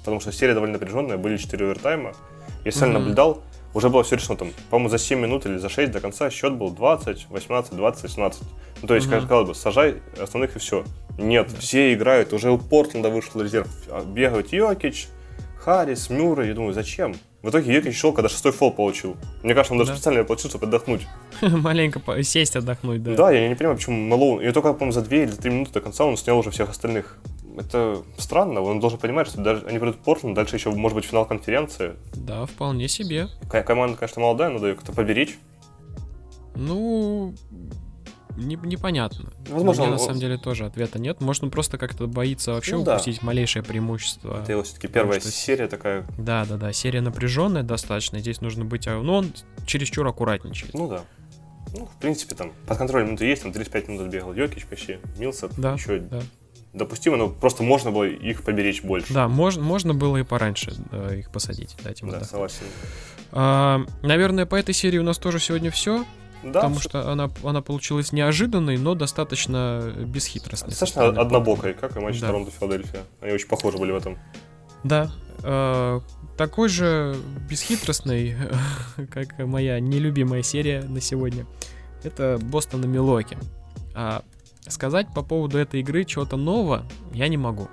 [0.00, 2.12] потому что серия довольно напряженная, были 4 овертайма.
[2.64, 2.92] Я сам mm-hmm.
[2.92, 3.42] наблюдал,
[3.76, 6.54] уже было все решено там, по-моему, за 7 минут или за 6 до конца счет
[6.54, 8.42] был 20, 18, 20, 18.
[8.80, 9.20] Ну, то есть, mm-hmm.
[9.20, 10.82] казалось бы, сажай основных и все.
[11.18, 11.60] Нет, да.
[11.60, 13.68] все играют, уже у Портленда вышел резерв.
[13.90, 15.08] А, бегают Йокич,
[15.58, 16.48] Харрис, Мюррей.
[16.48, 17.16] Я думаю, зачем?
[17.42, 19.18] В итоге Йокич шел, когда шестой фол получил.
[19.42, 19.96] Мне кажется, он даже да.
[19.96, 21.02] специально получил, чтобы отдохнуть.
[21.42, 23.14] Маленько сесть, отдохнуть, да.
[23.14, 24.40] Да, я не понимаю, почему Мэлоун.
[24.40, 27.18] И только, по-моему, за 2 или 3 минуты до конца он снял уже всех остальных.
[27.56, 31.24] Это странно, он должен понимать, что даже они придут Портленд, дальше еще может быть финал
[31.24, 31.96] конференции.
[32.14, 33.28] Да, вполне себе.
[33.48, 35.38] Команда, конечно, молодая, надо ее как-то поберечь.
[36.54, 37.34] Ну,
[38.36, 39.32] не, непонятно.
[39.48, 39.98] Возможно, Мне, он...
[39.98, 41.20] на самом деле тоже ответа нет.
[41.20, 43.26] Может, он просто как-то боится вообще ну, упустить да.
[43.26, 44.40] малейшее преимущество.
[44.42, 45.30] Это его все-таки первая что...
[45.30, 46.06] серия такая.
[46.18, 46.72] Да, да, да.
[46.72, 48.18] Серия напряженная достаточно.
[48.18, 48.86] Здесь нужно быть.
[48.86, 49.32] А, ну, он
[49.66, 50.74] чересчур аккуратничает.
[50.74, 51.04] Ну да.
[51.74, 55.52] Ну, в принципе, там под контролем минуты есть, там 35 минут бегал Йокич почти, Милсап,
[55.56, 56.22] да, еще да.
[56.76, 59.12] Допустимо, но просто можно было их поберечь больше.
[59.12, 61.76] Да, можно, можно было и пораньше да, их посадить.
[61.82, 62.64] Дать им да, согласен.
[63.32, 66.04] А, наверное, по этой серии у нас тоже сегодня все.
[66.42, 70.70] Да, потому что она, она получилась неожиданной, но достаточно бесхитростной.
[70.70, 72.28] Достаточно однобокой, как и матч да.
[72.28, 73.02] Торонто-Филадельфия.
[73.20, 74.18] Они очень похожи были в этом.
[74.84, 75.10] Да.
[75.42, 76.00] Э,
[76.36, 77.16] такой же
[77.48, 78.36] бесхитростный,
[79.10, 81.46] как моя нелюбимая серия на сегодня.
[82.04, 83.36] Это Бостон и Милоки.
[83.94, 84.22] А
[84.70, 87.68] сказать по поводу этой игры чего-то нового я не могу.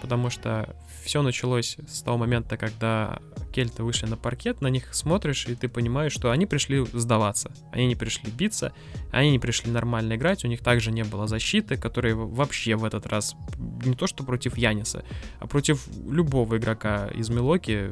[0.00, 3.20] Потому что все началось с того момента, когда
[3.52, 7.52] кельты вышли на паркет, на них смотришь, и ты понимаешь, что они пришли сдаваться.
[7.72, 8.72] Они не пришли биться,
[9.12, 13.06] они не пришли нормально играть, у них также не было защиты, которая вообще в этот
[13.06, 13.36] раз
[13.84, 15.04] не то что против Яниса,
[15.40, 17.90] а против любого игрока из Милоки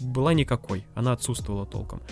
[0.00, 2.02] была никакой, она отсутствовала толком.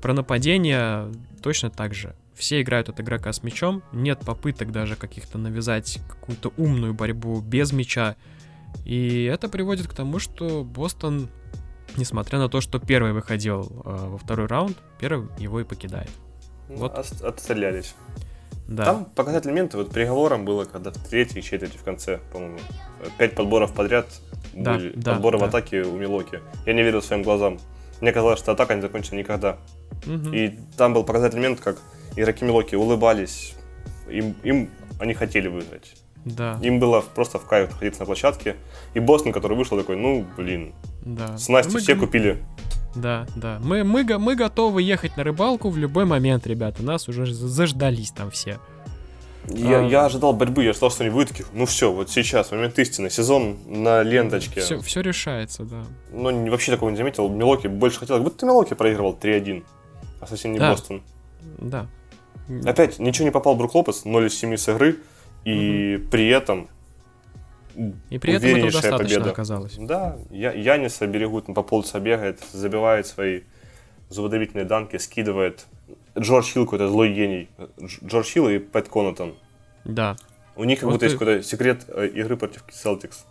[0.00, 1.10] Про нападение
[1.42, 2.14] точно так же.
[2.36, 7.72] Все играют от игрока с мячом, нет попыток даже каких-то навязать какую-то умную борьбу без
[7.72, 8.16] мяча.
[8.84, 11.30] И это приводит к тому, что Бостон,
[11.96, 16.10] несмотря на то, что первый выходил э, во второй раунд, первый его и покидает.
[16.68, 16.98] Ну, вот.
[17.22, 17.94] Отстрелялись.
[18.68, 18.84] Да.
[18.84, 22.58] Там показательный момент, вот переговором было, когда в третьей четверти в конце, по-моему,
[23.16, 24.08] пять подборов подряд
[24.52, 25.46] да, были, да, подборы да.
[25.46, 26.40] в атаке у Милоки.
[26.66, 27.58] Я не верил своим глазам.
[28.00, 29.58] Мне казалось, что атака не закончится никогда.
[30.06, 30.32] Угу.
[30.32, 31.78] И там был показательный момент, как
[32.16, 33.54] игроки Милоки улыбались,
[34.08, 35.94] им, им они хотели выиграть.
[36.24, 36.58] Да.
[36.60, 38.56] Им было просто в кайф находиться на площадке.
[38.94, 40.74] И Бостон, который вышел, такой, ну, блин.
[41.02, 41.38] Да.
[41.38, 41.80] Снасти мы...
[41.80, 42.42] все купили.
[42.96, 43.60] Да, да.
[43.62, 46.82] Мы, мы, мы готовы ехать на рыбалку в любой момент, ребята.
[46.82, 48.58] Нас уже заждались там все.
[49.48, 49.82] Я, а...
[49.82, 53.10] я ожидал борьбы, я ждал, что они выйдут таких, ну все, вот сейчас, момент истины,
[53.10, 54.60] сезон на ленточке.
[54.60, 55.84] Все, все решается, да.
[56.12, 57.28] Но вообще такого не заметил.
[57.28, 59.64] Милоки больше хотел, как будто Милоки проигрывал 3-1,
[60.20, 60.70] а совсем не да.
[60.70, 61.02] Бостон.
[61.58, 61.86] Да.
[62.64, 64.98] Опять, ничего не попал Брук Лопес, 0 из 7 с игры.
[65.44, 66.10] И угу.
[66.10, 66.68] при этом
[68.08, 69.30] и при этом этого достаточно победа.
[69.30, 69.76] оказалось.
[69.78, 73.42] Да, я, Яниса берегут, по полца бегает, забивает свои
[74.08, 75.66] зубодробительные данки, скидывает.
[76.18, 77.48] Джордж Хилл какой-то злой гений.
[78.04, 79.34] Джордж Хилл и Пэт Конатон.
[79.84, 80.16] Да.
[80.56, 81.06] У них как вот будто ты...
[81.06, 83.24] есть какой-то секрет э, игры против Celtics.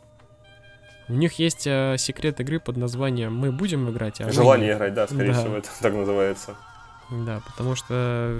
[1.07, 4.77] У них есть э, секрет игры под названием «Мы будем играть», а Желание мы...
[4.77, 5.39] играть, да, скорее да.
[5.39, 6.55] всего, это так называется.
[7.11, 8.37] Да, потому что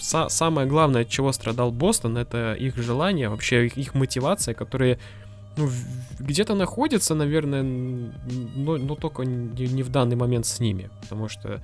[0.00, 4.98] са- самое главное, от чего страдал Бостон, это их желание, вообще их, их мотивация, которые
[5.56, 5.68] ну,
[6.18, 11.60] где-то находится, наверное, но, но только не, не в данный момент с ними, потому что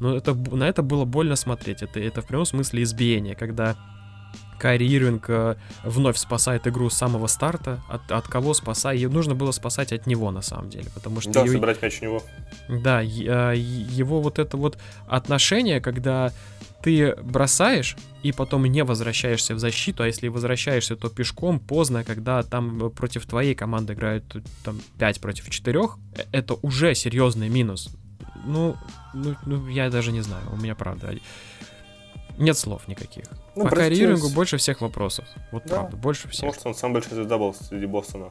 [0.00, 1.82] ну, это, на это было больно смотреть.
[1.82, 3.76] Это, это в прямом смысле избиение, когда
[4.58, 7.82] Кайри Ирвинг э, вновь спасает игру с самого старта.
[7.88, 8.96] От, от кого спасать?
[8.96, 10.86] Ее нужно было спасать от него, на самом деле.
[10.94, 11.52] Потому что да, ее...
[11.52, 12.22] собирать мяч у него.
[12.68, 16.32] Да, э, его вот это вот отношение, когда
[16.82, 22.42] ты бросаешь и потом не возвращаешься в защиту, а если возвращаешься, то пешком поздно, когда
[22.42, 24.24] там против твоей команды играют
[24.64, 27.90] там 5 против 4, э, это уже серьезный минус.
[28.44, 28.76] Ну,
[29.14, 31.14] ну, ну, я даже не знаю, у меня правда
[32.38, 33.24] нет слов никаких.
[33.54, 35.26] Ну, По карьерингу больше всех вопросов.
[35.52, 36.40] Вот да, правда, больше всех.
[36.40, 38.30] Потому что он сам большой звезда был среди Бостона.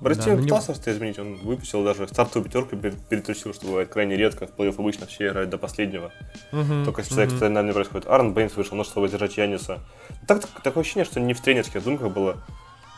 [0.00, 4.46] Братьев да, пытался что изменить, он выпустил даже стартовую пятерку, перетрусил, что бывает крайне редко.
[4.46, 6.12] В плей обычно все играют до последнего.
[6.52, 7.24] Uh-huh, Только если uh-huh.
[7.24, 8.06] экстраординарно не происходит.
[8.06, 9.80] Аарон Бейнс вышел, ну, чтобы держать Яниса.
[10.26, 12.36] Так, так, такое ощущение, что не в тренерских думках было,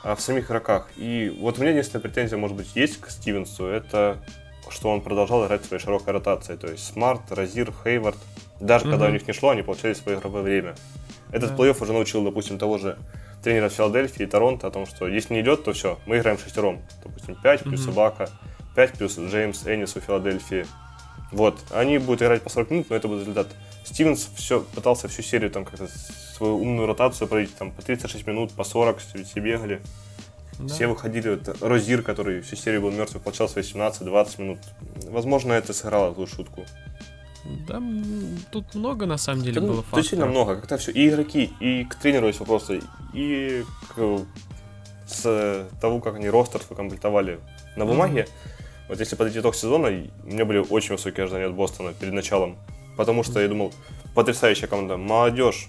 [0.02, 0.88] а в самих игроках.
[0.96, 4.20] И вот у меня единственная претензия, может быть, есть к Стивенсу, это
[4.72, 6.58] что он продолжал играть своей широкой ротацией.
[6.58, 8.18] То есть Смарт, Розье, Хэйворд.
[8.60, 8.92] Даже угу.
[8.92, 10.74] когда у них не шло, они получали свое игровое время.
[11.30, 11.56] Этот да.
[11.56, 12.98] плей-офф уже научил, допустим, того же
[13.42, 16.80] тренера Филадельфии и Торонто о том, что если не идет, то все, мы играем шестером.
[17.04, 17.90] Допустим, 5 плюс угу.
[17.90, 18.30] Ибака,
[18.74, 20.66] 5 плюс Джеймс Эннис у Филадельфии.
[21.30, 23.48] Вот, они будут играть по 40 минут, но это будет результат.
[23.84, 25.88] Стивенс все, пытался всю серию там как-то
[26.36, 29.80] свою умную ротацию пройти, там по 36 минут, по 40 все бегали.
[30.58, 30.74] Да.
[30.74, 34.58] Все выходили, вот, Розир, который всю серию был мертвый, получал 18-20 минут.
[35.08, 36.64] Возможно, это сыграло злую шутку.
[37.66, 37.80] Да,
[38.50, 40.02] тут много на самом деле было факторов.
[40.02, 40.56] Действительно много.
[40.56, 40.90] Как-то все.
[40.90, 42.80] И игроки, и к тренеру есть вопросы,
[43.14, 44.26] и к,
[45.06, 47.38] с того, как они ростер комплектовали
[47.76, 48.22] на бумаге.
[48.22, 48.88] Mm-hmm.
[48.88, 52.56] Вот если подойти итог сезона, у меня были очень высокие ожидания от Бостона перед началом.
[52.96, 53.72] Потому что я думал,
[54.14, 55.68] потрясающая команда, молодежь,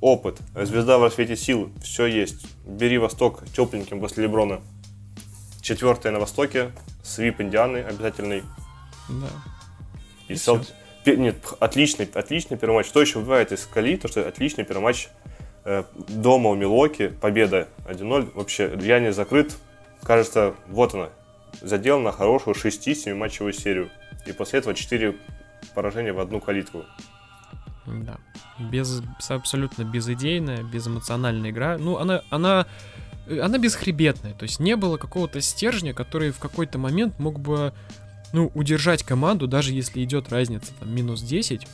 [0.00, 2.46] опыт, звезда в рассвете сил, все есть.
[2.64, 4.60] Бери Восток тепленьким после Леброна.
[5.62, 8.42] Четвертое на Востоке, свип Индианы обязательный.
[9.08, 9.28] Да.
[10.28, 10.60] И, и Сел...
[11.06, 12.86] Нет, отличный, отличный первый матч.
[12.86, 15.08] Что еще выбивает из Кали, то что отличный первый матч
[15.64, 18.32] э, дома у Милоки, победа 1-0.
[18.34, 19.56] Вообще, я не закрыт.
[20.02, 21.10] Кажется, вот она,
[21.60, 23.90] задел на хорошую 6-7 матчевую серию.
[24.26, 25.16] И после этого 4
[25.74, 26.84] поражения в одну калитку.
[27.90, 28.18] Да.
[28.58, 31.78] Без, абсолютно безыдейная, безэмоциональная игра.
[31.78, 32.66] Ну, она, она,
[33.26, 34.34] она бесхребетная.
[34.34, 37.72] То есть не было какого-то стержня, который в какой-то момент мог бы
[38.32, 41.66] ну, удержать команду, даже если идет разница там минус 10,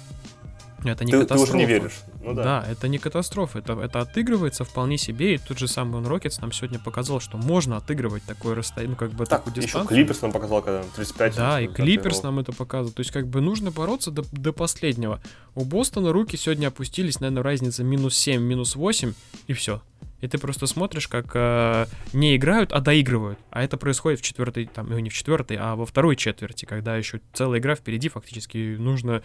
[0.91, 1.53] это не ты, катастрофа.
[1.53, 2.01] Ты уже не веришь.
[2.23, 2.43] Ну, да.
[2.43, 6.53] да, это не катастрофа, это, это отыгрывается вполне себе, и тот же самый Рокетс нам
[6.53, 9.97] сегодня показал, что можно отыгрывать такое расстояние, ну как бы так, такую дистанцию.
[9.97, 11.37] Еще Клиперс нам показал, когда 35.
[11.37, 15.21] Да, и Клиперс нам это показывал, то есть как бы нужно бороться до, до последнего.
[15.55, 19.15] У Бостона руки сегодня опустились, наверное, разница минус 7, минус 8,
[19.47, 19.81] и все.
[20.21, 23.39] И ты просто смотришь, как э, не играют, а доигрывают.
[23.51, 26.97] А это происходит в четвертой, там, ну, не в четвертой, а во второй четверти, когда
[26.97, 29.23] еще целая игра впереди, фактически нужно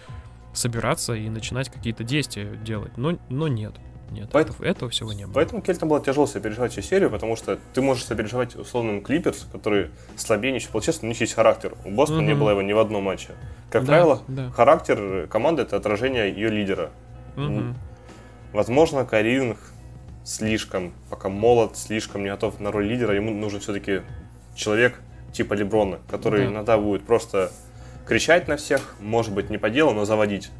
[0.53, 2.97] собираться и начинать какие-то действия делать.
[2.97, 3.73] Но, но нет.
[4.11, 5.33] Нет, поэтому, этого, этого всего не было.
[5.33, 9.89] Поэтому Кельтам было тяжело сопереживать всю серию, потому что ты можешь сопереживать условным Клиперс, который
[10.17, 10.73] слабее, ничего.
[10.73, 11.75] Получается, у них есть характер.
[11.85, 12.27] У Бостона угу.
[12.27, 13.29] не было его ни в одном матче.
[13.69, 14.51] Как да, правило, да.
[14.51, 16.91] характер команды это отражение ее лидера.
[17.37, 17.73] Угу.
[18.51, 19.57] Возможно, Каринг
[20.25, 23.15] слишком, пока молод, слишком не готов на роль лидера.
[23.15, 24.01] Ему нужен все-таки
[24.55, 24.99] человек
[25.31, 26.51] типа Леброна, который да.
[26.51, 27.51] иногда будет просто
[28.05, 30.51] кричать на всех, может быть, не по делу, но заводить.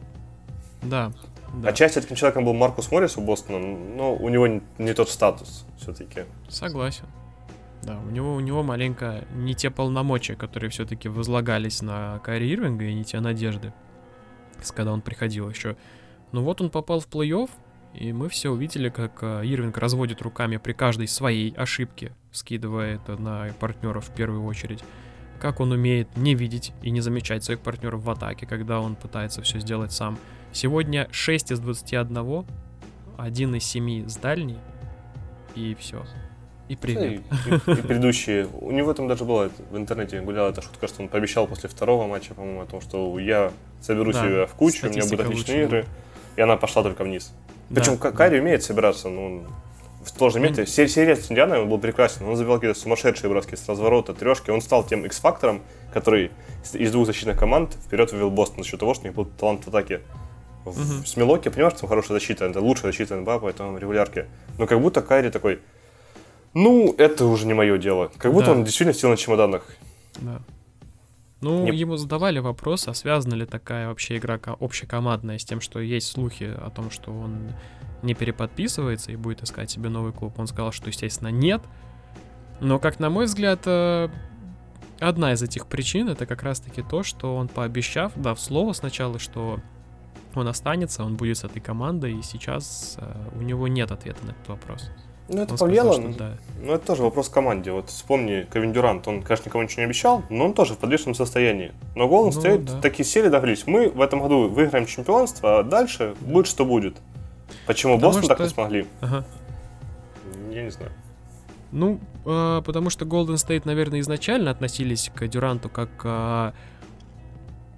[0.82, 1.12] Да.
[1.54, 1.70] да.
[1.70, 5.66] Отчасти таким человеком был Маркус Моррис у Бостона, но у него не, не тот статус
[5.78, 6.26] все-таки.
[6.50, 7.06] Согласен.
[7.84, 12.86] Да, у него, у него маленько не те полномочия, которые все-таки возлагались на Кайри Ирвинга
[12.86, 13.74] и не те надежды,
[14.76, 15.76] когда он приходил еще.
[16.32, 17.50] Ну вот он попал в плей-офф,
[17.96, 23.18] и мы все увидели, как э, Ирвинг разводит руками при каждой своей ошибке, скидывая это
[23.18, 24.84] на партнеров в первую очередь
[25.42, 29.42] как он умеет не видеть и не замечать своих партнеров в атаке, когда он пытается
[29.42, 30.20] все сделать сам.
[30.54, 32.46] Сегодня 6 из 21,
[33.18, 34.60] 1 из 7 с дальней,
[35.56, 36.06] и все.
[36.70, 37.22] И привет.
[37.48, 38.48] И, и, и предыдущие.
[38.62, 42.08] У него там даже было в интернете гуляла эта шутка, что он пообещал после второго
[42.08, 43.52] матча, по-моему, о том, что я
[43.82, 45.86] соберу да, себя в кучу, у меня будут отличные игры.
[46.36, 47.34] И она пошла только вниз.
[47.74, 48.44] Причем да, Карри да.
[48.44, 49.44] умеет собираться, ну,
[50.04, 50.64] в сложном моменте.
[50.64, 50.88] Mm.
[50.88, 52.26] Серия с Индианой он был прекрасен.
[52.26, 54.50] Он забивал какие-то сумасшедшие броски с разворота, трешки.
[54.50, 55.62] Он стал тем X-фактором,
[55.94, 56.32] который
[56.74, 59.66] из двух защитных команд вперед вывел Бостон за счет того, что у них был талант
[59.66, 60.02] в атаке.
[60.66, 61.06] В, mm-hmm.
[61.06, 64.28] С Милоки, понимаешь, что хорошая защита, это лучшая защита НБА, поэтому регулярки.
[64.60, 65.60] Но как будто Кайри такой,
[66.54, 68.12] ну, это уже не мое дело.
[68.18, 68.52] Как будто да.
[68.54, 69.66] он действительно сидел на чемоданах.
[70.20, 70.42] Да.
[71.42, 75.60] Ну, Не- ему задавали вопрос, а связана ли такая вообще игра ко- общекомандная с тем,
[75.60, 77.54] что есть слухи о том, что он
[78.04, 80.38] не переподписывается и будет искать себе новый клуб.
[80.40, 81.62] Он сказал, что, естественно, нет.
[82.60, 84.10] Но, как на мой взгляд, э,
[85.00, 89.60] одна из этих причин это как раз-таки то, что он пообещав, дав слово сначала, что
[90.36, 94.32] он останется, он будет с этой командой, и сейчас э, у него нет ответа на
[94.32, 94.90] этот вопрос.
[95.28, 95.94] Ну, это Он повлияло.
[95.94, 96.38] сказал, что да.
[96.62, 97.72] Ну, это тоже вопрос команде.
[97.72, 101.16] Вот вспомни Кевин Дюрант, он, конечно, никому ничего не обещал, но он тоже в подвешенном
[101.16, 101.72] состоянии.
[101.96, 102.82] Но Голден Ну, Стейт да.
[102.82, 106.98] такие сели, договорились, мы в этом году выиграем чемпионство, а дальше будет что будет.
[107.66, 108.88] Почему Потому Бостон так что- не смогли?
[109.02, 109.26] Ага.
[110.52, 110.92] Я не знаю.
[111.72, 116.54] Ну, э, потому что Golden State, наверное, изначально относились к Дюранту как к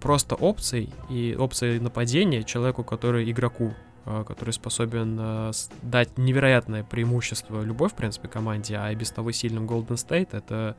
[0.01, 3.73] просто опцией и опцией нападения человеку, который игроку,
[4.05, 5.51] э, который способен э,
[5.83, 10.75] дать невероятное преимущество любой, в принципе, команде, а и без того сильным Golden State это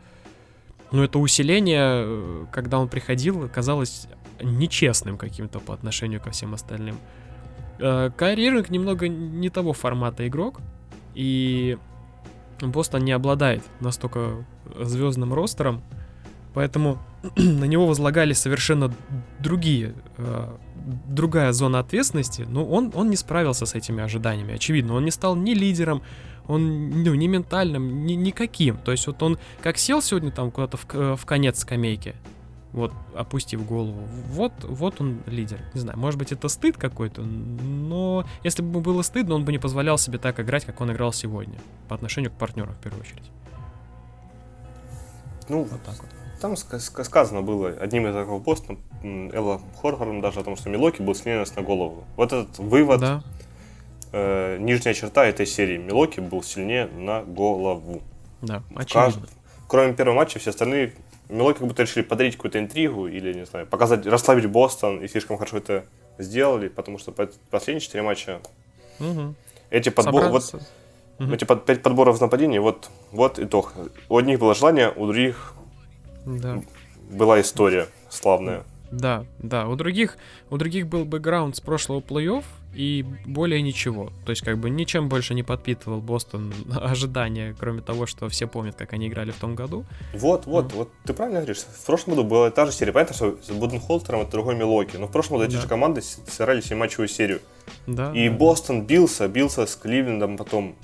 [0.93, 4.07] ну, это усиление, э, когда он приходил, казалось
[4.43, 6.97] нечестным каким-то по отношению ко всем остальным.
[7.79, 10.61] Э, Кайри Ирвинг немного не того формата игрок,
[11.15, 11.79] и
[12.61, 14.45] Бостон не обладает настолько
[14.81, 15.83] звездным ростером,
[16.55, 16.99] поэтому
[17.37, 18.93] на него возлагали совершенно
[19.41, 20.49] другие, э,
[21.07, 24.95] другая зона ответственности, но он, он не справился с этими ожиданиями, очевидно.
[24.95, 26.03] Он не стал ни лидером,
[26.47, 28.77] он ну, не ментальным, ни, никаким.
[28.79, 32.15] То есть вот он как сел сегодня там куда-то в, к- в конец скамейки,
[32.75, 35.61] вот, опустив голову, вот, вот он лидер.
[35.75, 39.59] Не знаю, может быть, это стыд какой-то, но если бы было стыдно, он бы не
[39.59, 41.59] позволял себе так играть, как он играл сегодня,
[41.89, 43.31] по отношению к партнерам, в первую очередь.
[45.49, 46.09] Ну, Вот так вот.
[46.41, 50.71] там ска- ска- сказано было одним из Бостона, м, Элла Хорхорн даже о том, что
[50.71, 52.05] Милоки был сильнее на голову.
[52.17, 53.23] Вот этот вывод, Да,
[54.13, 55.77] э, нижняя черта этой серии.
[55.79, 58.03] Милоки был сильнее на голову.
[58.43, 59.23] да, очевидно.
[59.23, 59.31] кажд-
[59.67, 60.93] Кроме первого матча, все остальные
[61.29, 65.39] Милоки как будто решили подарить какую-то интригу или, не знаю, показать, расслабить Бостон и слишком
[65.39, 65.85] хорошо это
[66.19, 68.41] сделали, потому что по- последние четыре матча
[68.99, 69.35] Мгм.
[69.71, 70.55] эти подборы, вот
[71.19, 71.33] Мгм.
[71.33, 73.73] эти под- пять подборов в нападении, вот, вот итог.
[74.09, 75.55] У одних было желание, у других
[76.27, 76.63] Да.
[77.11, 78.63] была история славная.
[78.91, 79.67] Да, да.
[79.67, 80.19] У других,
[80.51, 84.11] у других был бэкграунд с прошлого плей-офф и более ничего.
[84.25, 88.75] То есть как бы ничем больше не подпитывал Бостон ожидания, кроме того, что все помнят,
[88.77, 89.85] как они играли в том году.
[90.13, 90.77] Вот, вот, Мгм.
[90.77, 91.59] вот ты правильно говоришь.
[91.63, 92.93] В прошлом году была та же серия.
[92.93, 94.97] Понятно, что с Буденхолтером это другой Милоки.
[94.97, 95.63] Но в прошлом году эти Да.
[95.63, 97.41] же команды сыграли семиматчевую серию.
[97.87, 98.13] Да.
[98.15, 98.35] И да.
[98.37, 100.75] Бостон бился, бился с Кливлендом потом.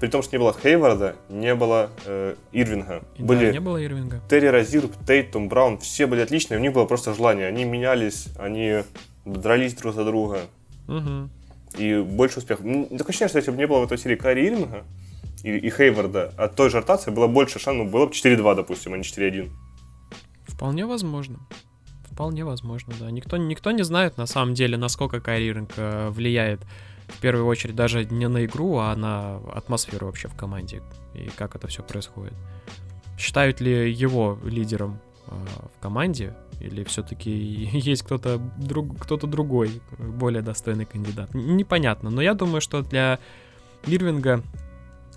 [0.00, 3.02] При том, что не было Хейварда, не было э, Ирвинга.
[3.16, 4.22] И да, были не было Ирвинга.
[4.30, 7.46] Терри Розир, Тейтум, Браун, все были отличные, у них было просто желание.
[7.46, 8.84] Они менялись, они
[9.26, 10.40] дрались друг за друга.
[10.86, 11.30] Мгм.
[11.78, 12.64] И больше успехов.
[12.64, 14.84] М, Такое ощущение, что если бы не было в этой серии Кари Ирвинга
[15.42, 18.94] и, и Хейварда от той же ротации, было больше шансов, ну, было бы 4-2, допустим,
[18.94, 19.50] а не 4-1.
[20.46, 21.38] Вполне возможно.
[22.10, 23.10] Вполне возможно, да.
[23.10, 26.60] Никто, никто не знает на самом деле, насколько Кайри Ирвинг э, влияет
[27.08, 30.82] в первую очередь даже не на игру, а на атмосферу вообще в команде
[31.14, 32.34] и как это все происходит.
[33.18, 35.34] Считают ли его лидером э,
[35.78, 37.30] в команде или все-таки
[37.72, 41.34] есть кто-то друг, кто-то другой, более достойный кандидат?
[41.34, 43.18] Непонятно, но я думаю, что для
[43.86, 44.42] Ирвинга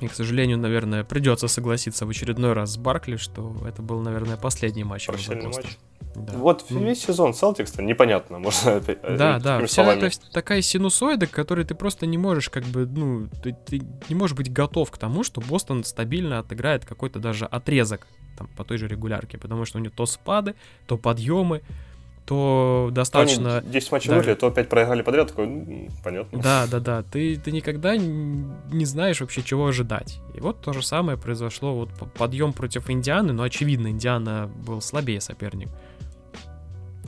[0.02, 4.38] и, к сожалению, наверное, придется согласиться в очередной раз с Баркли, что это был, наверное,
[4.38, 5.08] последний матч.
[5.08, 5.42] Бостон.
[5.44, 5.78] матч.
[6.16, 6.34] Да.
[6.38, 11.28] Вот Ну, весь сезон Селтикса непонятно, можно опять, э, Да, да, вся вс- такая синусоида,
[11.28, 14.90] к которой ты просто не можешь, как бы, ну, ты, ты не можешь быть готов
[14.90, 18.08] к тому, что Бостон стабильно отыграет какой-то даже отрезок
[18.40, 20.56] там, по той же регулярке, потому что у него то спады,
[20.88, 21.62] то подъемы,
[22.26, 23.62] то То они достаточно...
[23.62, 24.16] 10 матчей да.
[24.16, 26.42] выиграли, то опять проиграли подряд, такой, ну, понятно.
[26.42, 30.20] Да, да, да, ты, ты никогда не знаешь вообще, чего ожидать.
[30.36, 35.22] И вот то же самое произошло, вот подъем против Индианы, но очевидно, Индиана был слабее
[35.22, 35.70] соперник.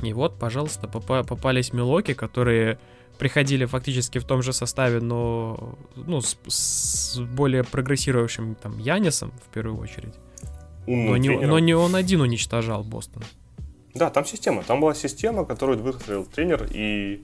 [0.01, 2.79] И вот, пожалуйста, попа- попались Милоки, которые
[3.19, 9.53] приходили фактически в том же составе, но ну, с, с более прогрессировавшим там Янисом в
[9.53, 10.15] первую очередь.
[10.87, 11.49] Умным Но не, тренером.
[11.49, 13.23] но не он один уничтожал Бостон.
[13.93, 14.63] Да, там система.
[14.63, 17.23] Там была система, которую выстроил тренер, и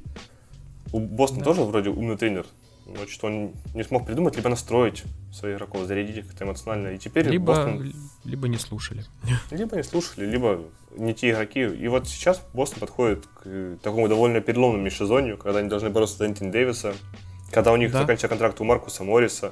[0.91, 1.45] у Бостона Да.
[1.45, 2.45] тоже вроде умный тренер.
[2.85, 6.95] Но что он не смог придумать, либо настроить своих игроков, зарядить их как-то эмоционально.
[6.95, 7.93] И теперь Либо, Бостон
[8.23, 9.03] либо не слушали.
[9.51, 10.61] либо не слушали, либо
[10.95, 11.61] не те игроки.
[11.61, 16.25] И вот сейчас Бостон подходит к такому довольно переломному межсезонью, когда они должны бороться за
[16.25, 16.93] Энтони Дэвиса,
[17.51, 17.99] когда у них Да.
[18.01, 19.51] заканчивается контракт у Маркуса Морриса,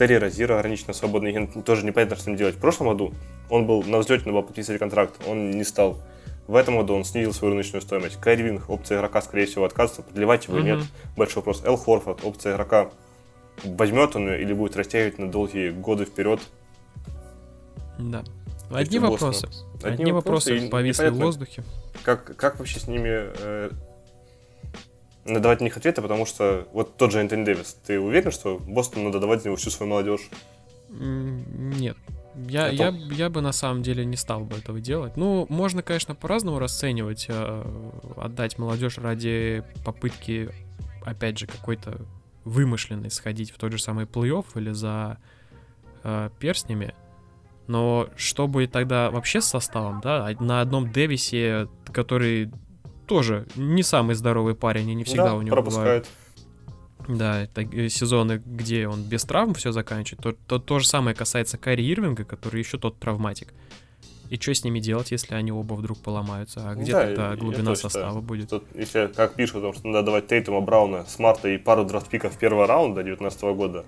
[0.00, 2.54] Терри Розира ограниченно свободный агент, тоже непонятно, что с ним делать.
[2.54, 3.12] В прошлом году
[3.50, 5.98] он был на взлете, надо было подписывать контракт, он не стал.
[6.46, 8.16] В этом году он снизил свою рыночную стоимость.
[8.18, 10.64] Кайри Винг, опция игрока, скорее всего, откажется, продлевать его Мгм.
[10.64, 10.78] нет.
[11.18, 11.62] Большой вопрос.
[11.66, 12.88] Эл Хорфорд, опция игрока,
[13.62, 16.40] возьмет он ее или будет растягивать на долгие годы вперед.
[17.98, 18.24] Да.
[18.70, 19.48] Одни вопросы.
[19.82, 21.62] Одни Одни, вопросы, повисли в воздухе.
[22.04, 23.70] как, как вообще с ними э,
[25.24, 29.04] давать на них ответы, потому что вот тот же Энтони Дэвис, ты уверен, что Бостон
[29.04, 30.28] надо давать на него всю свою молодежь?
[30.90, 31.96] Нет.
[32.48, 35.16] Я, я, я бы на самом деле не стал бы этого делать.
[35.16, 40.50] Ну, можно, конечно, по-разному расценивать, э, отдать молодежь ради попытки,
[41.04, 42.00] опять же, какой-то
[42.44, 45.18] вымышленной сходить в тот же самый плей-офф или за
[46.04, 46.94] э, перстнями.
[47.66, 50.28] Но что будет тогда вообще с составом, да?
[50.40, 52.50] На одном Дэвисе, который
[53.10, 56.04] тоже не самый здоровый парень, и не всегда да, у него пропускает.
[56.04, 56.08] бывают
[57.08, 61.58] да, это сезоны, где он без травм все заканчивает, то, то, то же самое касается
[61.58, 63.52] Кари Ирвинга, который еще тот травматик.
[64.28, 66.70] И что с ними делать, если они оба вдруг поломаются?
[66.70, 68.22] А где Да, тогда глубина состава считаю.
[68.22, 68.50] будет?
[68.50, 73.02] Тут, если, как пишут, что надо давать Тейтума, Брауна, Смарта и пару драфтпиков первого раунда
[73.02, 73.86] 2019 года,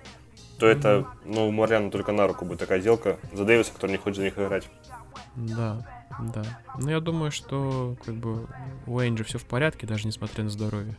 [0.59, 4.17] то это, ну, Мариану только на руку будет такая сделка за Дэвиса, который не хочет
[4.17, 4.67] за них играть.
[5.35, 6.43] Да, да.
[6.79, 8.47] Ну, я думаю, что как бы
[8.87, 10.95] у Энджи все в порядке, даже несмотря на здоровье.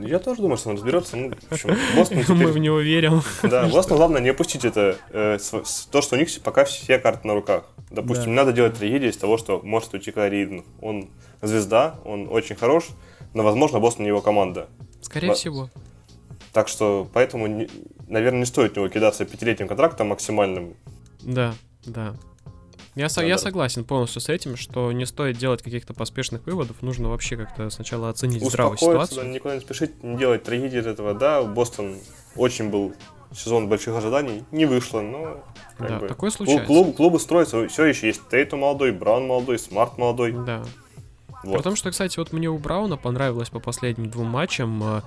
[0.00, 1.16] Я тоже думаю, что он разберется.
[1.16, 2.46] Ну, в общем, Бостон Мы теперь...
[2.46, 3.20] в него верим.
[3.42, 7.26] Да, Бостон, главное, не опустить это, э, с- то, что у них пока все карты
[7.26, 7.64] на руках.
[7.90, 8.30] Допустим, Да.
[8.30, 10.64] не надо делать трагедию из того, что может уйти Кари Ирвинг.
[10.80, 11.08] Он
[11.42, 12.84] звезда, он очень хорош,
[13.34, 14.68] но, возможно, Бостон его команда.
[15.00, 15.68] Скорее Ба- всего.
[16.52, 17.68] Так что, поэтому, не-
[18.08, 20.74] наверное, не стоит в него кидаться пятилетним контрактом максимальным.
[21.22, 22.14] Да, да.
[22.96, 27.08] Я, со- я согласен полностью с этим, что не стоит делать каких-то поспешных выводов, нужно
[27.08, 29.32] вообще как-то сначала оценить здравую Успокоиться, да, ситуацию.
[29.34, 31.14] никуда не спешить, не делать трагедии от этого.
[31.14, 31.98] Да, Бостон
[32.34, 32.92] очень был
[33.32, 35.44] сезон больших ожиданий, не вышло, но...
[35.78, 36.66] Да, бы, такое случается.
[36.66, 40.32] клуб- клубы строятся, все еще есть Тейту молодой, Браун молодой, Смарт молодой.
[40.32, 40.64] Да.
[41.44, 41.58] Вот.
[41.58, 45.00] Потому что, кстати, вот мне у Брауна понравилось по последним двум матчам, э,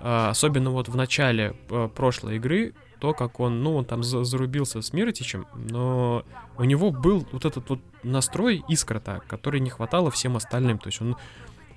[0.00, 4.22] а, особенно вот в начале э, прошлой игры, то, как он, ну, он там за-
[4.22, 6.22] зарубился с Миротичем, но
[6.56, 10.78] у него был вот этот вот настрой искра так, который не хватало всем остальным.
[10.78, 11.16] То есть он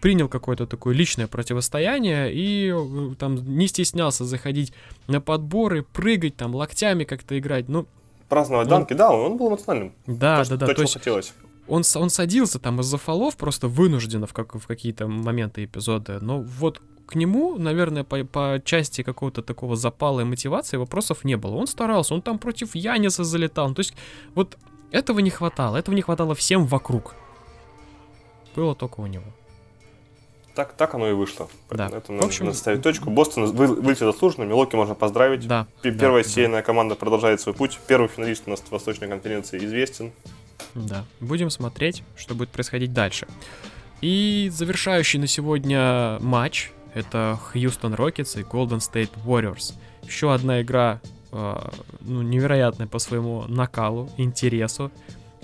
[0.01, 4.71] принял какое-то такое личное противостояние и э, там не стеснялся заходить
[5.07, 7.69] на подборы, прыгать там локтями как-то играть.
[7.69, 7.87] Ну,
[8.29, 9.93] Праздновать Ну, данки, да, он, он был эмоциональным.
[10.05, 10.67] да, то, да, да.
[10.67, 11.33] То, То есть хотелось.
[11.67, 16.19] Он, он садился там из-за фолов просто вынужденно в, как, в какие-то моменты эпизоды.
[16.21, 21.37] Но вот к нему, наверное, по, по части какого-то такого запала и мотивации вопросов не
[21.37, 21.55] было.
[21.55, 23.73] Он старался, он там против Яниса залетал.
[23.73, 23.93] То есть
[24.33, 24.57] вот
[24.91, 25.77] этого не хватало.
[25.77, 27.15] Этого не хватало всем вокруг.
[28.55, 29.25] Было только у него.
[30.55, 31.49] Так, так оно и вышло.
[31.69, 31.89] Да.
[31.89, 33.09] Это В общем, надо ставить точку.
[33.09, 35.45] Бостон вы- вылетел заслуженно, Милоки можно поздравить.
[35.45, 35.67] Да.
[35.83, 37.77] Да, Первая да, сеянная команда продолжает свой путь.
[37.87, 40.13] Первый финалист у нас в Восточной конференции известен.
[40.75, 41.05] Да.
[41.19, 43.27] Будем смотреть, что будет происходить дальше.
[44.01, 49.73] И завершающий на сегодня матч это Хьюстон Рокетс и Golden State Warriors.
[50.03, 51.01] Еще одна игра
[51.31, 51.69] э,
[52.01, 54.91] ну, невероятная по своему накалу, интересу.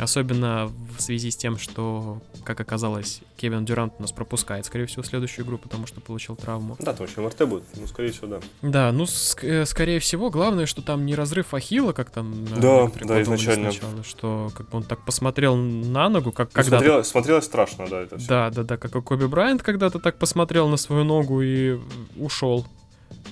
[0.02, 5.04] Особенно в связи с тем, что, как оказалось, Кевин Дюрант у нас пропускает, скорее всего,
[5.04, 6.76] следующую игру, потому что получил травму.
[6.80, 7.64] Да, там еще МРТ будет.
[7.76, 8.39] Ну, скорее всего, да.
[8.64, 12.60] Да, ну, ск- э, скорее всего, главное, что там не разрыв ахилла, как там э,
[12.60, 13.72] Да, да, изначально.
[13.72, 18.02] сначала, что как бы он так посмотрел на ногу, как когда Смотрелось, смотрелось страшно, да,
[18.02, 18.28] это все.
[18.28, 21.78] Да, да, да, как и Коби Брайант когда-то так посмотрел на свою ногу и
[22.18, 22.66] ушел.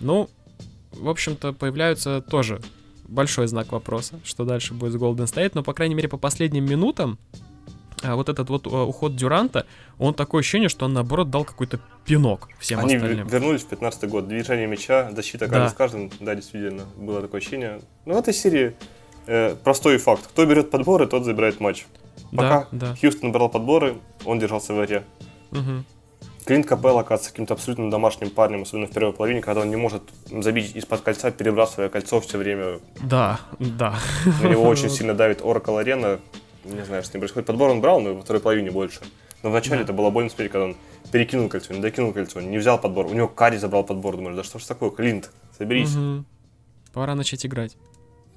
[0.02, 0.30] Ну,
[0.92, 2.62] в общем-то, появляются тоже
[3.10, 6.66] большой знак вопроса, что дальше будет с Golden State, но, по крайней мере, по последним
[6.66, 7.18] минутам
[8.02, 9.66] а, вот этот вот а, уход Дюранта,
[9.98, 13.28] он такое ощущение, что он, наоборот, дал какой-то пинок всем Они остальным.
[13.28, 14.28] вернулись в 15 год.
[14.28, 15.70] Движение мяча, защита Да.
[15.70, 16.10] с каждым.
[16.20, 17.82] Да, действительно, было такое ощущение.
[18.06, 18.76] Но в этой серии
[19.28, 20.28] э, простой факт.
[20.28, 21.86] Кто берет подборы, тот забирает матч.
[22.32, 22.96] Да, Пока да.
[22.96, 25.04] Хьюстон брал подборы, он держался в игре.
[25.52, 25.86] Мгм.
[26.50, 30.02] Клинт Капелло оказывается каким-то абсолютно домашним парнем, особенно в первой половине, когда он не может
[30.32, 32.80] забить из-под кольца, перебрасывая кольцо все время.
[33.04, 34.00] Да, да.
[34.42, 36.20] На него очень сильно давит Oracle Арена.
[36.64, 37.46] Не знаю, что с ним происходит.
[37.46, 39.02] Подбор он брал, но во второй половине больше.
[39.44, 39.84] Но вначале Да.
[39.84, 40.76] это было больно смотреть, когда он
[41.12, 43.06] перекинул кольцо, не докинул кольцо, не взял подбор.
[43.06, 44.16] У него Карри забрал подбор.
[44.16, 45.94] Думаешь, да что ж такое, Клинт, соберись.
[45.94, 46.26] Мгм.
[46.94, 47.78] Пора начать играть.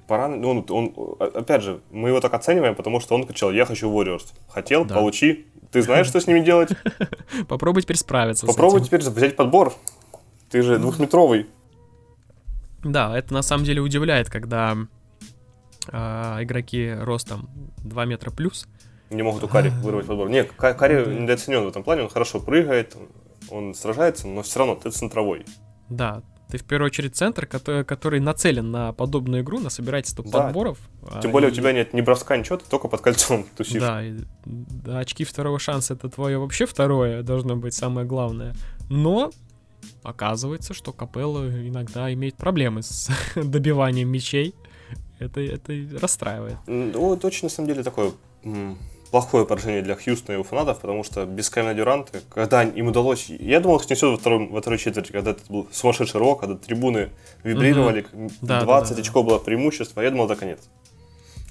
[0.07, 3.65] Пора, ну, он, он, опять же, мы его так оцениваем, потому что он кричал, я
[3.65, 4.33] хочу Warriors.
[4.49, 4.95] Хотел, Да.
[4.95, 5.45] получи.
[5.71, 6.69] Ты знаешь, что с ними делать?
[7.47, 9.73] Попробуй теперь справиться Попробуй теперь взять подбор.
[10.49, 11.47] Ты же двухметровый.
[12.83, 14.75] Да, это на самом деле удивляет, когда
[15.91, 17.49] а, игроки ростом
[17.83, 18.67] 2 метра плюс.
[19.09, 20.29] Не могут у Карри вырвать подбор.
[20.29, 22.95] Не, Ка- Карри недооценен в этом плане, он хорошо прыгает,
[23.49, 25.45] он сражается, но все равно ты центровой.
[25.89, 30.31] Да, ты в первую очередь центр, который, который нацелен на подобную игру, на собирательство Да.
[30.43, 30.77] подборов.
[31.09, 33.81] а, Тем более у и- тебя нет ни броска, ничего, ты только под кольцом тусишь.
[33.81, 38.53] Да, и- да, очки второго шанса это твое вообще второе, должно быть самое главное.
[38.89, 39.31] Но
[40.03, 44.53] оказывается, что Капелло иногда имеет проблемы с добиванием мячей.
[45.19, 46.57] Это, это расстраивает.
[46.67, 48.11] Ну, это очень, на самом деле, такое
[49.13, 53.29] плохое поражение для Хьюстона и его фанатов, потому что без Кевина Дюранта, когда им удалось...
[53.29, 56.55] Я думал, их снесет во, втором, во второй четверти, когда это был сумасшедший рок, когда
[56.55, 57.09] трибуны
[57.43, 58.31] вибрировали, mm-hmm.
[58.41, 60.61] 20 да, да, да, очков было преимущество, я думал, это конец.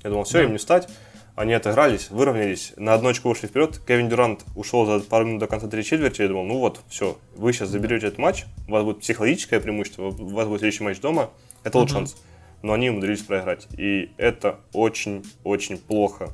[0.02, 0.44] Я думал, все, да.
[0.44, 0.88] им не встать.
[1.36, 3.80] Они отыгрались, выровнялись, на одну очко ушли вперед.
[3.86, 6.22] Кевин Дюрант ушел за пару минут до конца третьей четверти.
[6.22, 10.06] Я думал, ну вот, все, вы сейчас заберете этот матч, у вас будет психологическое преимущество,
[10.06, 11.30] у вас будет следующий матч дома,
[11.62, 12.16] это лучший шанс.
[12.62, 13.68] Но они умудрились проиграть.
[13.78, 16.32] И это очень-очень плохо.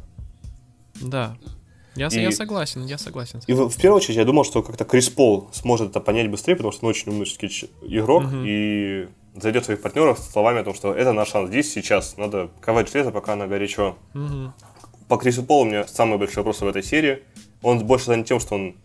[1.00, 1.36] Да.
[1.94, 3.40] Я, и, я согласен, я согласен.
[3.46, 6.54] И в, в первую очередь я думал, что как-то Крис Пол сможет это понять быстрее,
[6.54, 7.26] потому что он очень умный
[7.82, 8.36] игрок, угу.
[8.44, 12.50] и зайдет своих партнеров с словами о том, что это наш шанс здесь, сейчас, надо
[12.60, 13.96] ковать железо, пока она горячо.
[14.14, 14.52] Угу.
[15.08, 17.22] По Крису Полу у меня самый большой вопрос в этой серии.
[17.62, 18.76] Он больше занят тем, что он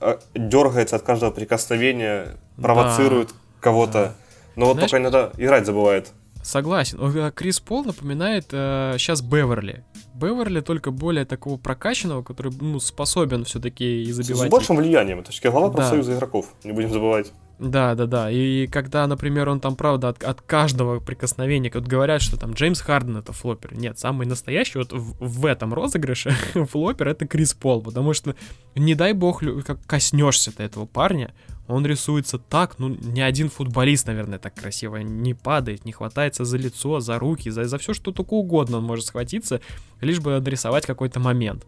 [0.00, 3.34] а, дергается от каждого прикосновения, провоцирует да.
[3.60, 4.14] кого-то, да.
[4.56, 6.12] но вот Знаешь, только иногда играть забывает.
[6.46, 6.98] Согласен.
[7.00, 9.84] А Крис Пол напоминает э, сейчас Беверли.
[10.14, 14.46] Беверли только более такого прокачанного, который ну, способен все-таки и забивать.
[14.46, 15.18] С большим влиянием.
[15.18, 15.74] Это все глава да.
[15.74, 17.32] профсоюза игроков, не будем забывать.
[17.58, 18.30] Да, да, да.
[18.30, 22.80] И когда, например, он там, правда, от, от каждого прикосновения, вот говорят, что там Джеймс
[22.80, 23.76] Харден это флопер.
[23.76, 26.30] Нет, самый настоящий вот в, в этом розыгрыше
[26.70, 28.36] флопер это Крис Пол, потому что,
[28.76, 31.34] не дай бог, как коснешься ты этого парня,
[31.68, 36.56] он рисуется так, ну, ни один футболист, наверное, так красиво не падает, не хватается за
[36.56, 39.60] лицо, за руки, за, за все, что только угодно он может схватиться,
[40.00, 41.66] лишь бы адресовать какой-то момент.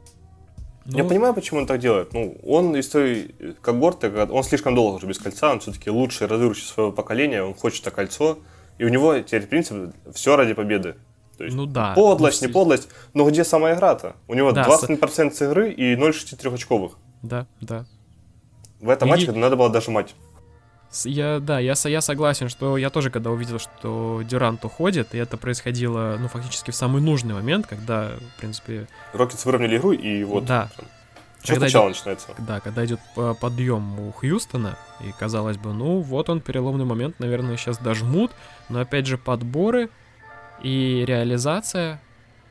[0.84, 0.96] Ну...
[0.96, 2.14] Я понимаю, почему он так делает.
[2.14, 6.66] Ну, он из той когорты, он слишком долго уже без кольца, он все-таки лучший разыгрывающий
[6.66, 8.38] своего поколения, он хочет это кольцо,
[8.78, 10.96] и у него теперь принцип все ради победы.
[11.36, 11.92] То есть, ну да.
[11.94, 14.16] Подлость, ну, не подлость, но где сама игра-то?
[14.26, 15.42] У него да, 20% с...
[15.42, 16.92] игры и 0,63 очковых.
[17.22, 17.86] Да, да.
[18.80, 20.14] В этом матче надо было дожимать.
[21.04, 25.36] Я, да, я, я согласен, что я тоже, когда увидел, что Дюрант уходит, и это
[25.36, 28.88] происходило, ну, фактически в самый нужный момент, когда, в принципе...
[29.12, 30.46] Рокетс выровняли игру, и вот...
[30.46, 30.70] Да.
[31.42, 32.28] Сначала идет, начинается?
[32.38, 33.00] Да, когда идет
[33.40, 38.32] подъем у Хьюстона, и казалось бы, ну, вот он, переломный момент, наверное, сейчас дожмут,
[38.70, 39.90] но опять же подборы
[40.62, 42.00] и реализация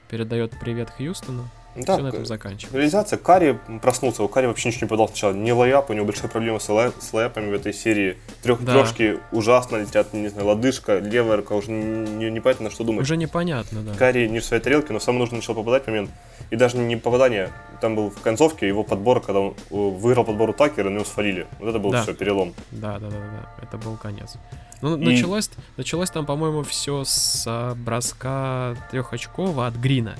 [0.10, 1.50] передает привет Хьюстону.
[1.86, 2.78] Да, все на этом заканчивается.
[2.78, 3.18] Реализация.
[3.18, 4.24] Карри проснулся.
[4.24, 5.34] У Карри вообще ничего не падало сначала.
[5.34, 8.18] Ни лэйап, у него большая проблема с, лай, с лайапами в этой серии.
[8.42, 8.74] Трех, да.
[8.74, 13.04] Трешки ужасно летят, не знаю, лодыжка, левая рука, уже не, непонятно, что думать.
[13.04, 13.94] Уже непонятно, да.
[13.94, 16.10] Карри не в своей тарелке, но самое нужно начал попадать момент.
[16.50, 17.52] И даже не попадание,
[17.82, 21.46] там был в концовке его подбор, когда он выиграл подбор у Такера, на него свалили.
[21.60, 22.04] Вот это был да.
[22.04, 22.54] все, перелом.
[22.72, 24.36] Да, да, да, да, это был конец.
[24.82, 25.04] Ну, и...
[25.04, 30.16] началось, началось там, по-моему, все с броска трехочкового от Грина.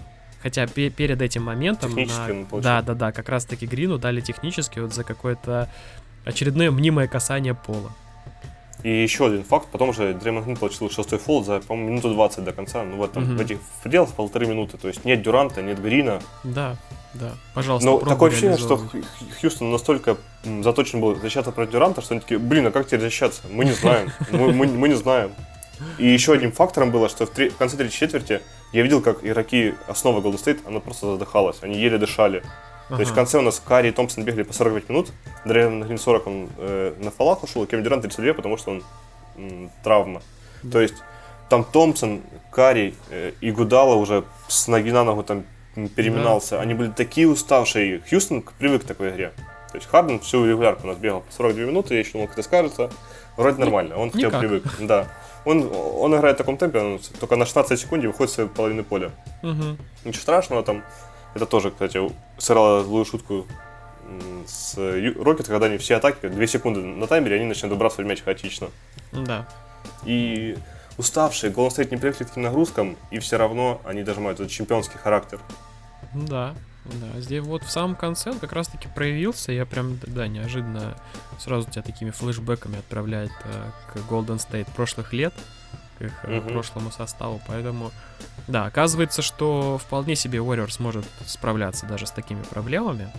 [0.48, 1.94] Хотя перед этим моментом...
[1.94, 2.62] На...
[2.62, 5.68] Да, да, да, как раз-таки Грину дали технически вот за какое-то
[6.24, 7.92] очередное мнимое касание пола.
[8.82, 12.46] И еще один факт, потом же Дреймон Грин получил шестой фол за, по-моему, минуту 20
[12.46, 13.34] до конца, ну в, этом, угу.
[13.34, 16.22] в этих пределах полторы минуты, то есть нет Дюранта, нет Грина.
[16.46, 16.78] Да,
[17.14, 18.82] да, пожалуйста, Но такое ощущение, что
[19.42, 20.16] Хьюстон настолько
[20.62, 23.42] заточен был защищаться против Дюранта, что они такие, блин, а как теперь защищаться?
[23.52, 25.32] Мы не знаем, мы, мы, мы не знаем.
[25.98, 29.24] И еще одним фактором было, что в, три, в конце третьей четверти я видел, как
[29.24, 32.44] игроки основы Golden State, она просто задыхалась, они еле дышали.
[32.88, 32.96] Ага.
[32.96, 35.12] То есть в конце у нас Карри и Томпсон бегали по 45 минут,
[35.46, 38.84] Дрейвен Грин 40 он э, на фалах ушел, и Кевин Дюрант 32, потому что он
[39.36, 40.22] м, травма.
[40.64, 40.72] Да.
[40.74, 40.96] То есть
[41.50, 42.22] там Томпсон,
[42.52, 45.44] Карри э, и Гудала уже с ноги на ногу там
[45.96, 46.56] переминался.
[46.56, 46.62] Да.
[46.62, 48.02] Они были такие уставшие.
[48.10, 49.34] Хьюстон привык к такой игре.
[49.72, 52.44] То есть Харден всю регулярку у нас бегал 42 минуты, я еще думал, как это
[52.44, 52.90] скажется.
[53.36, 54.64] Вроде нормально, он хотел привык.
[54.80, 55.08] Да.
[55.48, 59.12] Он, он играет в таком темпе, он только на 16 секунд выходит с половины поля.
[59.44, 59.78] Угу.
[60.04, 60.84] Ничего страшного там.
[61.36, 62.02] Это тоже, кстати,
[62.38, 63.46] сыграло злую шутку
[64.46, 68.68] с Рокет, когда они все атаки, 2 секунды на таймере, они начинают выбрасывать мяч хаотично.
[69.14, 69.48] Да.
[70.04, 70.58] И
[70.98, 74.98] уставшие, Golden State не привыкли к таким нагрузкам, и все равно они дожимают этот чемпионский
[74.98, 75.40] характер.
[76.14, 76.56] Да.
[76.94, 80.96] Да, здесь вот в самом конце он как раз-таки проявился, я прям, да, неожиданно
[81.40, 85.34] сразу тебя такими флешбеками отправляет э, к Golden State прошлых лет,
[85.98, 86.52] к их э, mm-hmm.
[86.52, 87.92] прошлому составу, поэтому,
[88.48, 93.12] да, оказывается, что вполне себе Warriors может справляться даже с такими проблемами,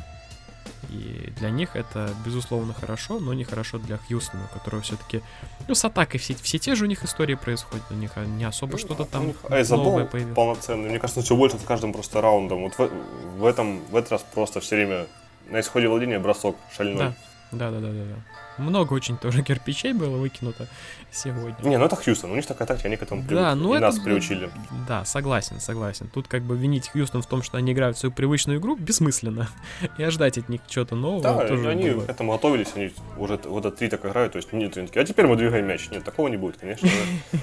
[0.88, 5.22] и для них это, безусловно, хорошо, но не хорошо для Хьюстона, которого все-таки...
[5.66, 7.84] Ну, с атакой все, все те же у них истории происходят.
[7.90, 10.34] У них не особо ну, что-то там новое появилось.
[10.34, 10.88] полноценный.
[10.88, 12.62] Мне кажется, все больше с каждым просто раундом.
[12.62, 12.90] Вот в,
[13.38, 15.06] в этом, в этот раз просто все время
[15.50, 16.98] на исходе владения бросок шальной.
[16.98, 17.14] Да,
[17.52, 18.62] да, да, да, да.
[18.62, 20.66] Много очень тоже кирпичей было выкинуто
[21.10, 21.56] сегодня.
[21.62, 23.86] Не, ну это Хьюстон, у них такая тактика, они к этому да, ну и это,
[23.86, 24.50] нас приучили.
[24.86, 26.10] Да, согласен, согласен.
[26.12, 29.48] Тут как бы винить Хьюстон в том, что они играют в свою привычную игру, бессмысленно.
[29.98, 32.04] И ожидать от них чего-то нового да, тоже они было.
[32.04, 35.02] к этому готовились, они уже вот этот три так играют, то есть нет, они такие,
[35.02, 35.88] а теперь мы двигаем мяч.
[35.90, 36.88] Нет, такого не будет, конечно.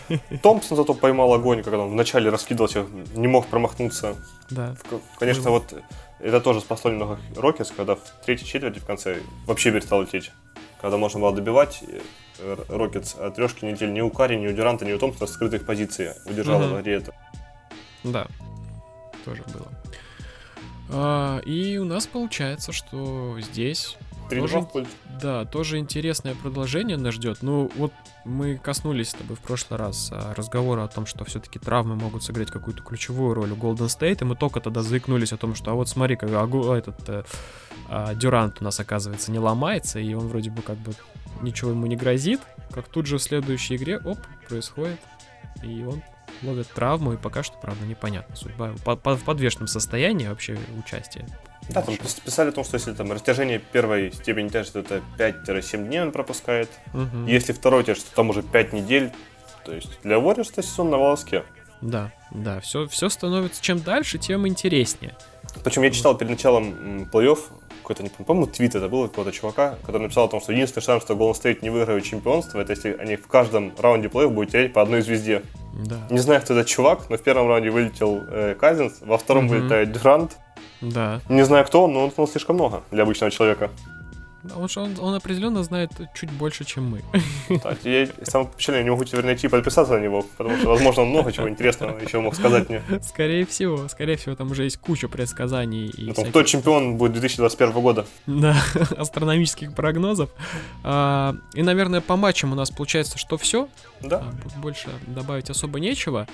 [0.44, 2.86] Томпсон зато поймал огонь, когда он вначале раскидывался,
[3.16, 4.16] не мог промахнуться.
[4.50, 4.76] Да.
[5.18, 5.74] Конечно, вот
[6.20, 10.32] это тоже спасло немного Рокетс, когда в третьей четверти в конце вообще перестал лететь.
[10.82, 11.84] Когда можно было добивать,
[12.70, 15.32] Рокетс вот трешки не летели ни у Карри, ни у Дюранта, ни у Томпсона с
[15.32, 16.76] открытых позиций удержало угу.
[16.76, 17.14] это.
[18.04, 18.28] Да,
[19.24, 19.68] тоже было.
[20.92, 23.98] А, и у нас получается, что здесь
[24.30, 24.66] тоже,
[25.22, 27.40] да, тоже интересное продолжение нас ждет.
[27.42, 31.60] Ну, вот мы коснулись с тобой в прошлый раз а, разговора о том, что все-таки
[31.60, 35.38] травмы могут сыграть какую-то ключевую роль у Golden State, и мы только тогда заикнулись о
[35.38, 37.24] том, что, а вот смотри, как а, этот э,
[37.90, 40.94] а, Дюрант у нас, оказывается, не ломается, и он вроде бы как бы
[41.42, 45.00] ничего ему не грозит, как тут же в следующей игре, оп, происходит,
[45.64, 46.02] и он
[46.42, 48.74] ловит травму, и пока что, правда, непонятна судьба.
[48.84, 51.26] По -по в подвешенном состоянии вообще участие.
[51.70, 56.02] Да, там писали о том, что если там растяжение первой степени тяжести, это 5-7 дней
[56.02, 56.70] он пропускает.
[56.94, 57.26] Угу.
[57.28, 59.12] Если второй тяжесть, то там уже 5 недель.
[59.66, 61.44] То есть для Warriors сезон на волоске.
[61.82, 65.16] Да, да, все, все становится чем дальше, тем интереснее.
[65.64, 67.40] Причем я читал перед началом плей-офф
[67.82, 71.04] какой-то, не помню, твит это был какого-то чувака, который написал о том, что единственный шанс,
[71.04, 74.74] что Golden State не выиграют чемпионство, это если они в каждом раунде плей-офф будут терять
[74.74, 75.44] по одной звезде.
[75.74, 76.00] Да.
[76.10, 79.56] Не знаю, кто этот чувак, но в первом раунде вылетел э, Казинс, во втором угу.
[79.56, 80.38] вылетает Дюрант.
[80.82, 81.22] Да.
[81.30, 83.70] Не знаю кто, но он узнал слишком много для обычного человека.
[84.54, 87.02] Он, он, он определенно знает чуть больше, чем мы.
[87.64, 91.04] Так, я самое печальное, не могу теперь найти и подписаться на него, потому что, возможно,
[91.04, 92.82] он много чего интересного еще мог сказать мне.
[93.02, 95.88] Скорее всего, скорее всего, там уже есть куча предсказаний.
[95.88, 98.06] И там, кто чемпион будет 2021 года.
[98.26, 98.56] Да,
[98.98, 100.30] астрономических прогнозов.
[100.84, 103.68] А, и, наверное, по матчам у нас получается, что все.
[104.02, 104.24] Да.
[104.24, 106.28] А, больше добавить особо нечего.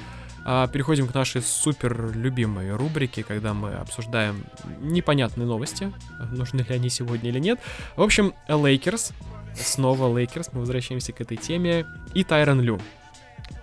[0.43, 4.43] А переходим к нашей супер любимой рубрике, когда мы обсуждаем
[4.79, 5.91] непонятные новости,
[6.31, 7.59] нужны ли они сегодня или нет.
[7.95, 9.11] В общем, Лейкерс,
[9.55, 12.79] снова Лейкерс, мы возвращаемся к этой теме, и Тайрон Лю.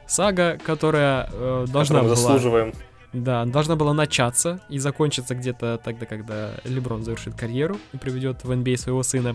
[0.06, 2.14] Сага, которая э, должна была...
[2.14, 2.72] Заслуживаем.
[3.12, 8.50] Да, должна была начаться и закончиться где-то тогда, когда Леброн завершит карьеру и приведет в
[8.50, 9.34] NBA своего сына.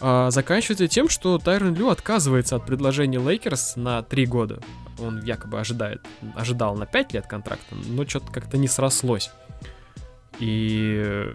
[0.00, 4.60] А, заканчивается тем, что Тайрон Лю отказывается от предложения Лейкерс на три года
[5.02, 6.00] он якобы ожидает,
[6.34, 9.30] ожидал на 5 лет контракта, но что-то как-то не срослось.
[10.38, 11.26] И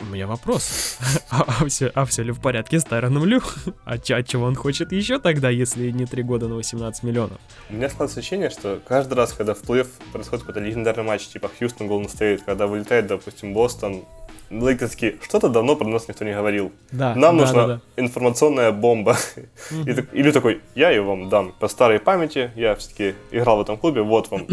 [0.00, 0.98] у меня вопрос.
[1.30, 3.40] а, а, все, а все ли в порядке с Тайроном Лю?
[3.84, 7.38] а, ч- а чего он хочет еще тогда, если не 3 года на 18 миллионов?
[7.70, 11.50] У меня складывается ощущение, что каждый раз, когда в плей-офф происходит какой-то легендарный матч, типа
[11.58, 14.04] Хьюстон Голден Стейт, когда вылетает, допустим, Бостон,
[14.50, 16.72] Лейкерские, что-то давно про нас никто не говорил.
[16.92, 18.02] Да, Нам да, нужна да, да.
[18.02, 19.16] информационная бомба.
[19.70, 20.08] Mm-hmm.
[20.12, 24.02] Или такой, я ее вам, дам по старой памяти, я все-таки играл в этом клубе,
[24.02, 24.46] вот вам.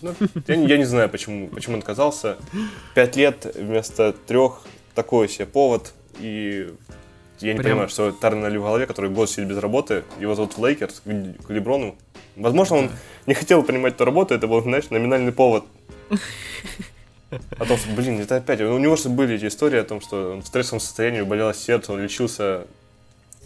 [0.00, 0.14] Ну,
[0.46, 2.36] я, не, я не знаю, почему, почему он отказался.
[2.94, 4.62] Пять лет вместо трех,
[4.94, 5.92] такой себе повод.
[6.20, 6.72] И
[7.40, 7.72] я не Прям...
[7.72, 11.50] понимаю, что Тайрона в голове, который год сидит без работы, его зовут в Лейкерс, к
[11.50, 11.96] Леброну.
[12.36, 12.90] Возможно, он
[13.26, 15.64] не хотел принимать эту работу, это был, знаешь, номинальный повод.
[17.30, 18.60] О том, что, блин, это опять...
[18.60, 21.92] У него же были эти истории о том, что он в стрессовом состоянии болело сердце,
[21.92, 22.66] он лечился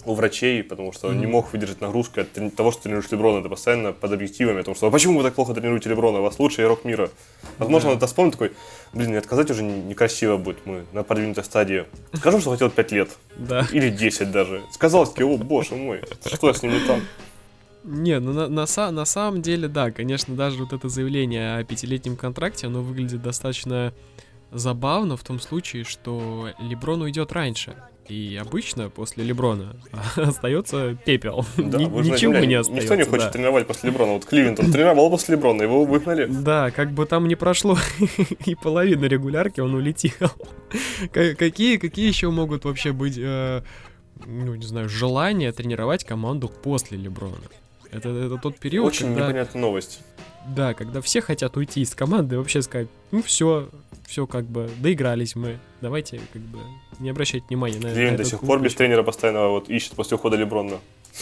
[0.04, 1.20] у врачей, потому что он mm-hmm.
[1.20, 3.40] не мог выдержать нагрузку от того, что тренируешь Леброна.
[3.40, 6.18] Это постоянно под объективами о том, что а почему вы так плохо тренируете Леброна?
[6.18, 7.10] У вас лучший игрок мира.
[7.58, 7.90] Возможно, yeah.
[7.92, 8.52] он это вспомнит такой,
[8.92, 11.84] блин, не отказать уже некрасиво будет, мы на продвинутой стадии.
[12.14, 13.10] Скажу, что хотел 5 лет.
[13.36, 13.66] Да.
[13.72, 14.62] Или 10 даже.
[14.72, 17.00] Сказал, о, боже мой, что с ним не там?
[17.84, 22.16] Не, ну на, на, на самом деле, да, конечно, даже вот это заявление о пятилетнем
[22.16, 23.92] контракте, оно выглядит достаточно
[24.52, 27.74] забавно в том случае, что Леброн уйдет раньше.
[28.08, 29.76] И обычно после Леброна
[30.16, 31.46] остается пепел.
[31.56, 32.72] Да, Ни, ничего не остается.
[32.72, 33.30] Никто не хочет да.
[33.30, 34.12] тренировать после Леброна.
[34.14, 36.26] Вот Кливент, он тренировал после Леброна, его выгнали.
[36.26, 37.78] Да, как бы там не прошло
[38.46, 40.30] и половины регулярки, он улетел.
[41.12, 43.62] какие, какие еще могут вообще быть, э,
[44.26, 47.36] ну, не знаю, желания тренировать команду после Леброна?
[47.92, 49.28] Это, это тот период, Очень когда...
[49.28, 50.00] непонятная новость.
[50.46, 53.68] Да, когда все хотят уйти из команды и вообще сказать, ну все,
[54.06, 56.58] все как бы, доигрались мы, давайте как бы
[56.98, 60.36] не обращать внимания на, Клин до сих пор без тренера постоянно вот ищет после ухода
[60.36, 60.78] Леброна.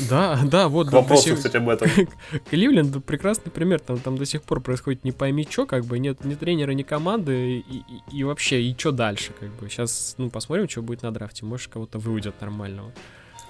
[0.09, 0.89] Да, да, вот.
[0.91, 1.35] Вопрос, сих...
[1.35, 1.91] кстати, об этом.
[2.51, 6.25] Кливленд прекрасный пример, там, там до сих пор происходит не пойми что, как бы нет
[6.25, 9.69] ни тренера, ни команды, и, и, и вообще, и что дальше, как бы.
[9.69, 12.93] Сейчас, ну, посмотрим, что будет на драфте, может, кого-то выйдет нормального.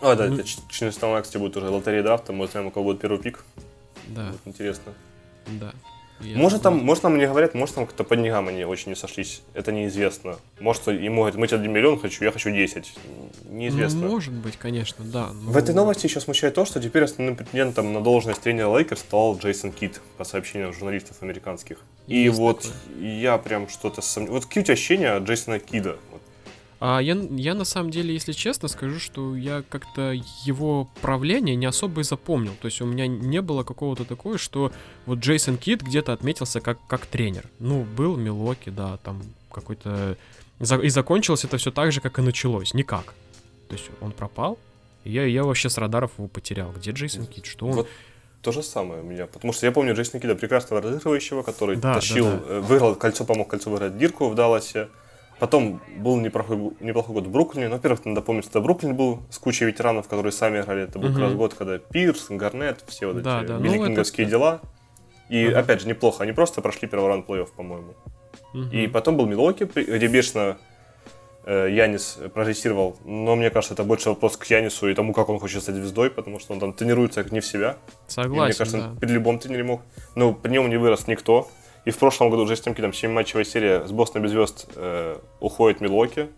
[0.00, 3.18] А, да, это 14 кстати, будет уже лотерея драфта, мы узнаем, у кого будет первый
[3.18, 3.44] пик.
[4.08, 4.28] Да.
[4.28, 4.92] Будет интересно.
[5.46, 5.72] Да.
[6.20, 9.42] может там, может нам не говорят, может там кто-то по деньгам они очень не сошлись.
[9.54, 10.36] Это неизвестно.
[10.58, 12.92] Может ему говорят, мы тебе 1 миллион хочу, я хочу 10.
[13.48, 14.00] Неизвестно.
[14.00, 15.30] Ну, может быть, конечно, да.
[15.32, 15.50] Но...
[15.50, 19.38] В этой новости еще смущает то, что теперь основным претендентом на должность тренера Лейкерс стал
[19.38, 21.78] Джейсон Кидд, по сообщениям журналистов американских.
[22.06, 22.74] И Есть вот такое.
[23.00, 24.42] я прям что-то сомневаюсь.
[24.42, 25.96] Вот какие у тебя ощущения от Джейсона Кидда?
[26.80, 30.14] А я, я на самом деле, если честно, скажу, что я как-то
[30.44, 32.52] его правление не особо и запомнил.
[32.60, 34.72] То есть у меня не было какого-то такого, что
[35.04, 37.44] вот Джейсон Кит где-то отметился как, как тренер.
[37.58, 39.22] Ну, был Милоки, да, там
[39.52, 40.16] какой-то...
[40.58, 42.72] И закончилось это все так же, как и началось.
[42.72, 43.14] Никак.
[43.68, 44.58] То есть он пропал,
[45.04, 46.72] и я, я вообще с радаров его потерял.
[46.72, 47.44] Где Джейсон Кид?
[47.44, 47.72] Что он...
[47.72, 47.88] Вот
[48.42, 49.26] то же самое у меня.
[49.26, 52.60] Потому что я помню Джейсона Кида прекрасного разыгрывающего, который да, тащил, да, да.
[52.60, 54.88] выиграл кольцо, помог кольцо выиграть Дирку в Далласе.
[55.40, 57.68] Потом был неплохой, неплохой год в Бруклине.
[57.68, 60.82] Но, во-первых, надо помнить, что Бруклин был с кучей ветеранов, которые сами играли.
[60.84, 61.14] Это был угу.
[61.14, 63.58] как раз год, когда Пирс, Гарнет, все вот да, эти да.
[63.58, 64.38] милликинговские ну, это...
[64.38, 64.60] дела.
[65.30, 65.56] И, угу.
[65.56, 66.24] опять же, неплохо.
[66.24, 67.94] Они просто прошли первый раунд плей-офф, по-моему.
[68.52, 68.64] Угу.
[68.70, 70.58] И потом был Милоки, где бешено
[71.46, 72.98] э, Янис прорежиссировал.
[73.06, 76.10] Но мне кажется, это больше вопрос к Янису и тому, как он хочет стать звездой,
[76.10, 77.78] потому что он там тренируется как не в себя.
[78.08, 78.88] Согласен, и мне кажется, да.
[78.90, 79.80] он при любом тренере мог.
[80.16, 81.48] Но при нем не вырос никто.
[81.84, 85.80] И в прошлом году уже с там 7-матчевая серия с Бостон без звезд э, уходит
[85.80, 86.28] Милоки.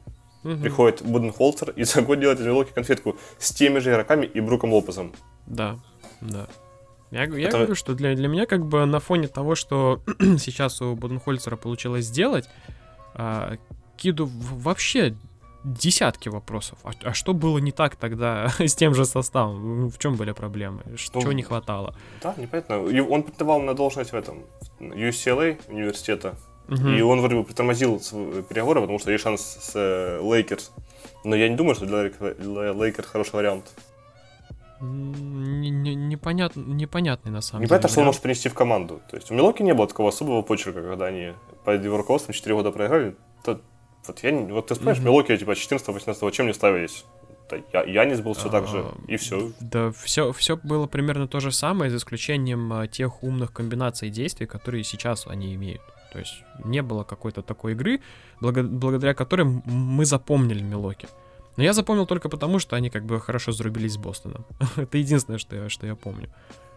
[0.45, 0.57] Угу.
[0.57, 4.72] Приходит Буденхолцер и за год делает из Милоки конфетку с теми же игроками и Бруком
[4.72, 5.12] Лопезом.
[5.47, 5.78] Да,
[6.20, 6.47] да.
[7.11, 7.59] Я, я Это...
[7.59, 10.03] говорю, что для, для меня как бы на фоне того, что
[10.38, 12.49] сейчас у Буденхольцера получилось сделать,
[13.14, 13.57] а,
[13.97, 15.14] Киду вообще
[15.64, 16.78] десятки вопросов.
[16.84, 19.90] А, а что было не так тогда с тем же составом?
[19.90, 20.82] В чем были проблемы?
[20.96, 21.94] Что, Чего не хватало?
[22.22, 22.78] Да, непонятно.
[22.78, 24.44] Он претендовал на должность в этом
[24.80, 26.36] UCLA университета.
[26.68, 26.88] Угу.
[26.88, 28.00] И он вроде бы притормозил
[28.48, 30.72] переговоры, потому что есть шанс с Лейкерс.
[30.76, 30.80] Э,
[31.24, 33.64] Но я не думаю, что для Лейкерс хороший вариант.
[34.80, 37.92] Непонятно, непонятный на самом Непонятно, деле.
[37.92, 39.00] что он может принести в команду.
[39.10, 41.34] То есть у Милуоки не было такого особого почерка, когда они
[41.64, 43.14] под его руководством 4 года поиграли.
[43.44, 43.60] То
[44.07, 45.05] вот я не, вот ты вспомнишь, mm-hmm.
[45.05, 47.05] Милуоки, типа, 14-18, чем они славились?
[47.72, 49.53] Я, Янис был все так же, а, и все.
[49.61, 54.46] Да, все, все было примерно то же самое, за исключением а, тех умных комбинаций действий,
[54.46, 55.82] которые сейчас они имеют.
[56.12, 58.00] То есть не было какой-то такой игры,
[58.40, 61.09] благо, благодаря которой мы запомнили Милоки.
[61.57, 64.46] Но я запомнил только потому, что они как бы хорошо зарубились с Бостоном.
[64.76, 66.30] Это единственное, что я, что я помню.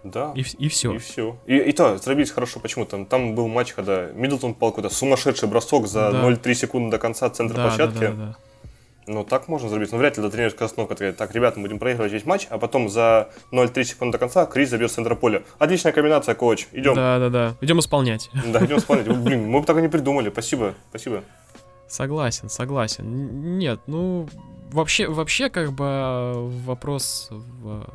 [0.05, 0.33] Да.
[0.35, 0.93] И, и все.
[0.93, 1.35] И все.
[1.47, 2.85] И, и то, зарубились хорошо почему?
[2.85, 6.29] Там, там был матч, когда Миддлтон пал какой-то сумасшедший бросок за да.
[6.29, 7.99] 0,3 секунды до конца центра да, площадки.
[7.99, 8.35] Да, да, да.
[9.07, 9.91] Ну, так можно зарубить.
[9.91, 12.57] Но вряд ли до тренерская остановка такая, так, ребята, мы будем проигрывать весь матч, а
[12.59, 15.43] потом за 0,3 секунды до конца Крис забьет с центра поля.
[15.57, 16.67] Отличная комбинация, коуч.
[16.71, 16.95] Идем.
[16.95, 17.55] Да, да, да.
[17.61, 18.29] Идем исполнять.
[18.33, 19.07] Да, идем исполнять.
[19.07, 20.29] Блин, мы бы так и не придумали.
[20.29, 21.23] Спасибо, спасибо.
[21.87, 23.57] Согласен, согласен.
[23.57, 24.27] Нет, ну,
[24.71, 26.33] вообще, вообще, как бы
[26.65, 27.87] вопрос в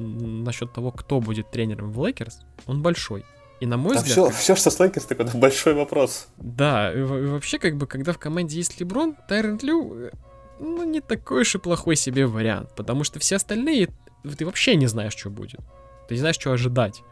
[0.00, 3.24] насчет того, кто будет тренером в Лейкерс, он большой.
[3.60, 4.12] И на мой да взгляд...
[4.12, 4.34] Все, как...
[4.34, 6.28] все, что с Лейкерс, такой большой вопрос.
[6.36, 10.10] Да, и, и вообще, как бы, когда в команде есть Леброн, Тайрент Лю, э,
[10.60, 13.90] ну, не такой уж и плохой себе вариант, потому что все остальные,
[14.36, 15.60] ты вообще не знаешь, что будет.
[16.08, 17.02] Ты не знаешь, что ожидать.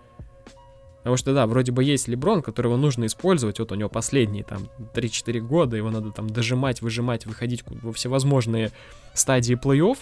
[0.98, 4.68] Потому что, да, вроде бы есть Леброн, которого нужно использовать, вот у него последние там
[4.94, 8.70] 3-4 года, его надо там дожимать, выжимать, выходить во всевозможные
[9.12, 9.98] стадии плей-офф,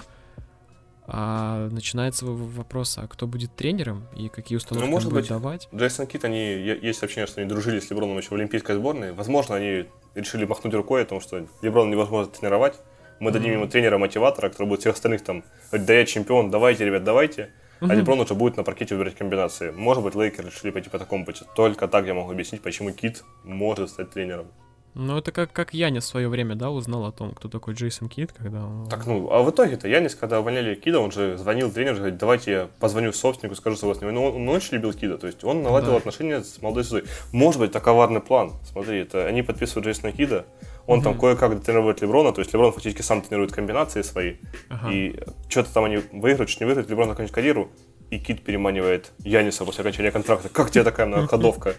[1.13, 5.29] а начинается вопрос, а кто будет тренером и какие установки ну, может он будет быть,
[5.31, 5.69] давать?
[5.75, 9.13] Джейсон Кит, они, есть сообщение, что они дружили с Леброном еще в Олимпийской сборной.
[9.13, 12.77] Возможно, они решили махнуть рукой о том, что Леброн невозможно тренировать.
[13.19, 13.33] Мы mm-hmm.
[13.33, 15.43] дадим ему тренера-мотиватора, который будет всех остальных там
[15.73, 17.51] да я чемпион, давайте, ребят, давайте.
[17.81, 17.87] Mm-hmm.
[17.91, 19.73] А Леброн уже будет на паркете выбирать комбинации.
[19.73, 21.45] Может быть, Лейкер решили пойти по такому пути.
[21.57, 24.47] Только так я могу объяснить, почему Кит может стать тренером.
[24.95, 28.09] Ну, это как, как Янис в свое время, да, узнал о том, кто такой Джейсон
[28.09, 28.89] Кид, когда он...
[28.89, 32.51] Так, ну, а в итоге-то Янис, когда увольняли Кида, он же звонил тренеру, говорит, давайте
[32.51, 34.11] я позвоню собственнику, скажу, что у вас не...
[34.11, 35.99] Ну, он, он очень любил Кида, то есть он наладил да.
[35.99, 37.09] отношения с молодой звездой.
[37.33, 38.53] Может быть, это коварный план.
[38.65, 40.47] Смотри, это они подписывают Джейсона Кида,
[40.87, 41.05] он угу.
[41.05, 44.37] там кое-как тренирует Леброна, то есть Леброн фактически сам тренирует комбинации свои,
[44.69, 44.91] ага.
[44.91, 47.71] и что-то там они выиграют, что не выиграют, Леброн закончит карьеру,
[48.11, 50.49] и Кидд переманивает Яниса после окончания контракта.
[50.49, 51.77] Как тебе такая ходовка?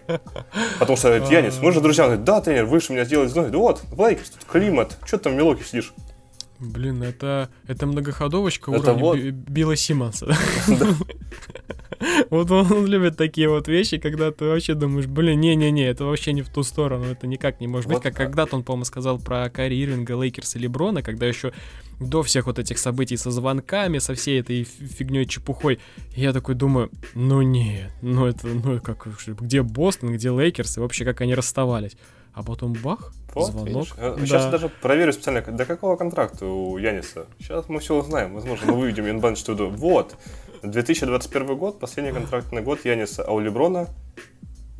[0.80, 2.06] Потому что говорит, Янис, мы же друзья.
[2.06, 3.52] Он говорит, да, тренер, вы же меня сделали звездой.
[3.60, 4.98] Вот, Лейкерс, тут климат.
[5.06, 5.94] Что ты там в Милуоки сидишь?
[6.60, 9.18] Блин, это, это многоходовочка это уровня вот...
[9.18, 10.28] Билла Симмонса.
[12.32, 16.42] Вот он любит такие вот вещи, когда ты вообще думаешь, блин, не-не-не, это вообще не
[16.42, 19.84] в ту сторону, это никак не может быть, как когда-то он, по-моему, сказал про Кайри
[19.84, 21.54] Ирвинга, Лейкерс и Леброна, когда еще
[22.02, 25.80] до всех вот этих событий со звонками, со всей этой фигней чепухой,
[26.16, 31.06] я такой думаю, ну нет, ну это, ну как, где Бостон, где Лейкерс, и вообще
[31.06, 31.96] как они расставались.
[32.34, 33.68] А потом бах, вот, звонок.
[33.68, 33.94] Видишь?
[33.98, 34.18] Да.
[34.26, 37.26] Сейчас даже проверю специально, до какого контракта у Яниса.
[37.40, 38.34] Сейчас мы все узнаем.
[38.34, 40.16] Возможно, мы выведем Янбан что Вот.
[40.64, 43.90] 2021 год, последний контрактный год Яниса, а у Леброна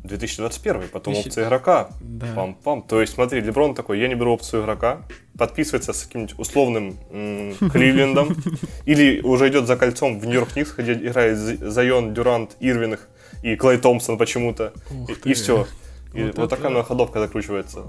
[0.04, 1.28] 2021, потом 2000...
[1.28, 1.88] опция игрока.
[2.00, 2.26] Да.
[2.34, 2.86] Пам-пам.
[2.86, 5.02] То есть, смотри, Леброн такой, я не беру опцию игрока,
[5.38, 8.36] подписывается с каким-нибудь условным м- Кливлендом,
[8.84, 13.00] или уже идет за кольцом в Нью-Йорк Никс, где играет Зайон, Дюрант, Ирвинг
[13.42, 14.72] и Клей Томпсон почему-то.
[15.08, 15.66] И, и все.
[16.14, 16.56] И вот, вот это...
[16.56, 17.84] такая ходовка закручивается.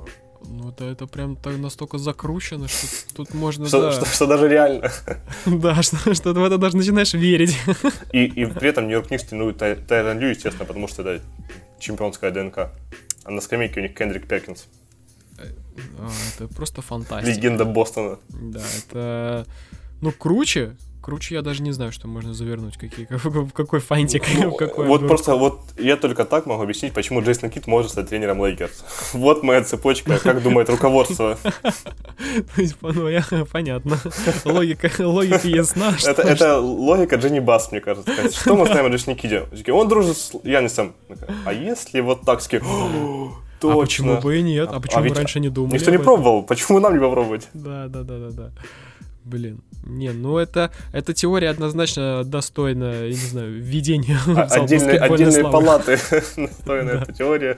[0.46, 3.92] Ну, это, это прям так настолько закручено, что тут можно, что, да...
[3.92, 4.92] Что, что даже реально.
[5.46, 7.58] Да, что, что ты в это даже начинаешь верить.
[8.12, 11.24] И, и при этом Нью-Йорк Никс тренирует Тайрон Лью, естественно, потому что это
[11.84, 12.72] чемпионская ДНК.
[13.26, 14.66] А на скамейке у них Кендрик Перкинс.
[15.38, 17.32] А, это просто фантастика.
[17.32, 18.20] Легенда Бостона.
[18.30, 19.46] Да, это...
[20.02, 24.52] Ну, круче, круче я даже не знаю, что можно завернуть, какие, в какой фантик, Ну,
[24.52, 28.10] в какой вот просто вот я только так могу объяснить, почему Джейсон Кидд может стать
[28.10, 28.84] тренером Лейкерс.
[29.14, 31.38] Вот моя цепочка, как думает руководство.
[32.82, 34.00] Ну, я- понятно.
[34.46, 35.98] Логика, логика ясна.
[35.98, 38.12] что- Это, это логика Дженни Бас, мне кажется.
[38.32, 39.46] Что мы знаем о Джейсоне Кидде?
[39.72, 40.94] Он дружит с Янисом.
[41.46, 42.62] А если вот так ски...
[43.64, 43.82] А Точно.
[43.82, 44.70] почему бы и нет?
[44.72, 45.78] А А почему ведь раньше не думали?
[45.78, 47.48] Никто не пробовал, почему нам не попробовать?
[47.54, 48.52] Да, да, да, да, да.
[49.24, 54.64] Блин, не, ну это, эта теория однозначно достойна, я не знаю, введения в А- зал
[54.64, 55.52] Отдельные, отдельные славы.
[55.52, 56.00] палаты
[56.38, 57.58] настроена эта теория.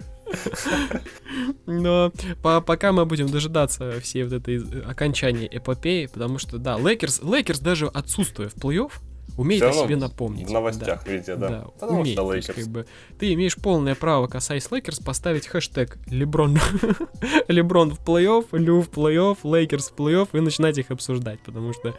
[1.65, 2.11] Но
[2.41, 7.59] по- пока мы будем дожидаться всей вот этой окончания эпопеи, потому что, да, Лейкерс, Лейкерс
[7.59, 8.91] даже отсутствуя в плей-офф,
[9.35, 10.47] Всё о себе напомнить.
[10.47, 11.49] В новостях везде, да.
[11.49, 12.17] Да, Потому умеет.
[12.17, 12.55] что Лейкерс.
[12.57, 12.85] как бы,
[13.19, 16.57] ты имеешь полное право, касаясь Лейкерс, поставить хэштег Леброн,
[17.47, 21.93] Леброн в плей-офф, Лю в плей-офф, Лейкерс в плей-офф и начинать их обсуждать, потому что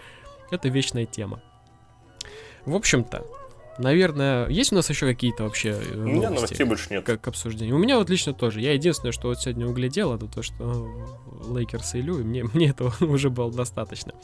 [0.51, 1.43] это вечная тема.
[2.64, 3.24] В общем-то,
[3.78, 7.05] наверное, есть у нас еще какие-то вообще э, У меня новости новостей больше нет.
[7.05, 7.76] к, к обсуждению?
[7.76, 8.61] У меня вот лично тоже.
[8.61, 10.89] Я единственное, что вот сегодня углядел, это то, что
[11.49, 14.14] Лейкерс и Лю, и мне, мне этого уже было достаточно.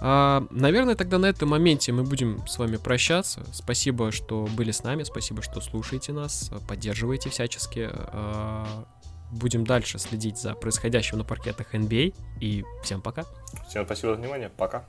[0.00, 3.44] А, наверное, тогда на этом моменте мы будем с вами прощаться.
[3.52, 7.88] Спасибо, что были с нами, спасибо, что слушаете нас, поддерживаете всячески.
[7.92, 8.84] А,
[9.30, 12.14] будем дальше следить за происходящим на паркетах NBA.
[12.40, 13.24] И всем пока.
[13.68, 14.50] Всем спасибо за внимание.
[14.56, 14.84] Пока.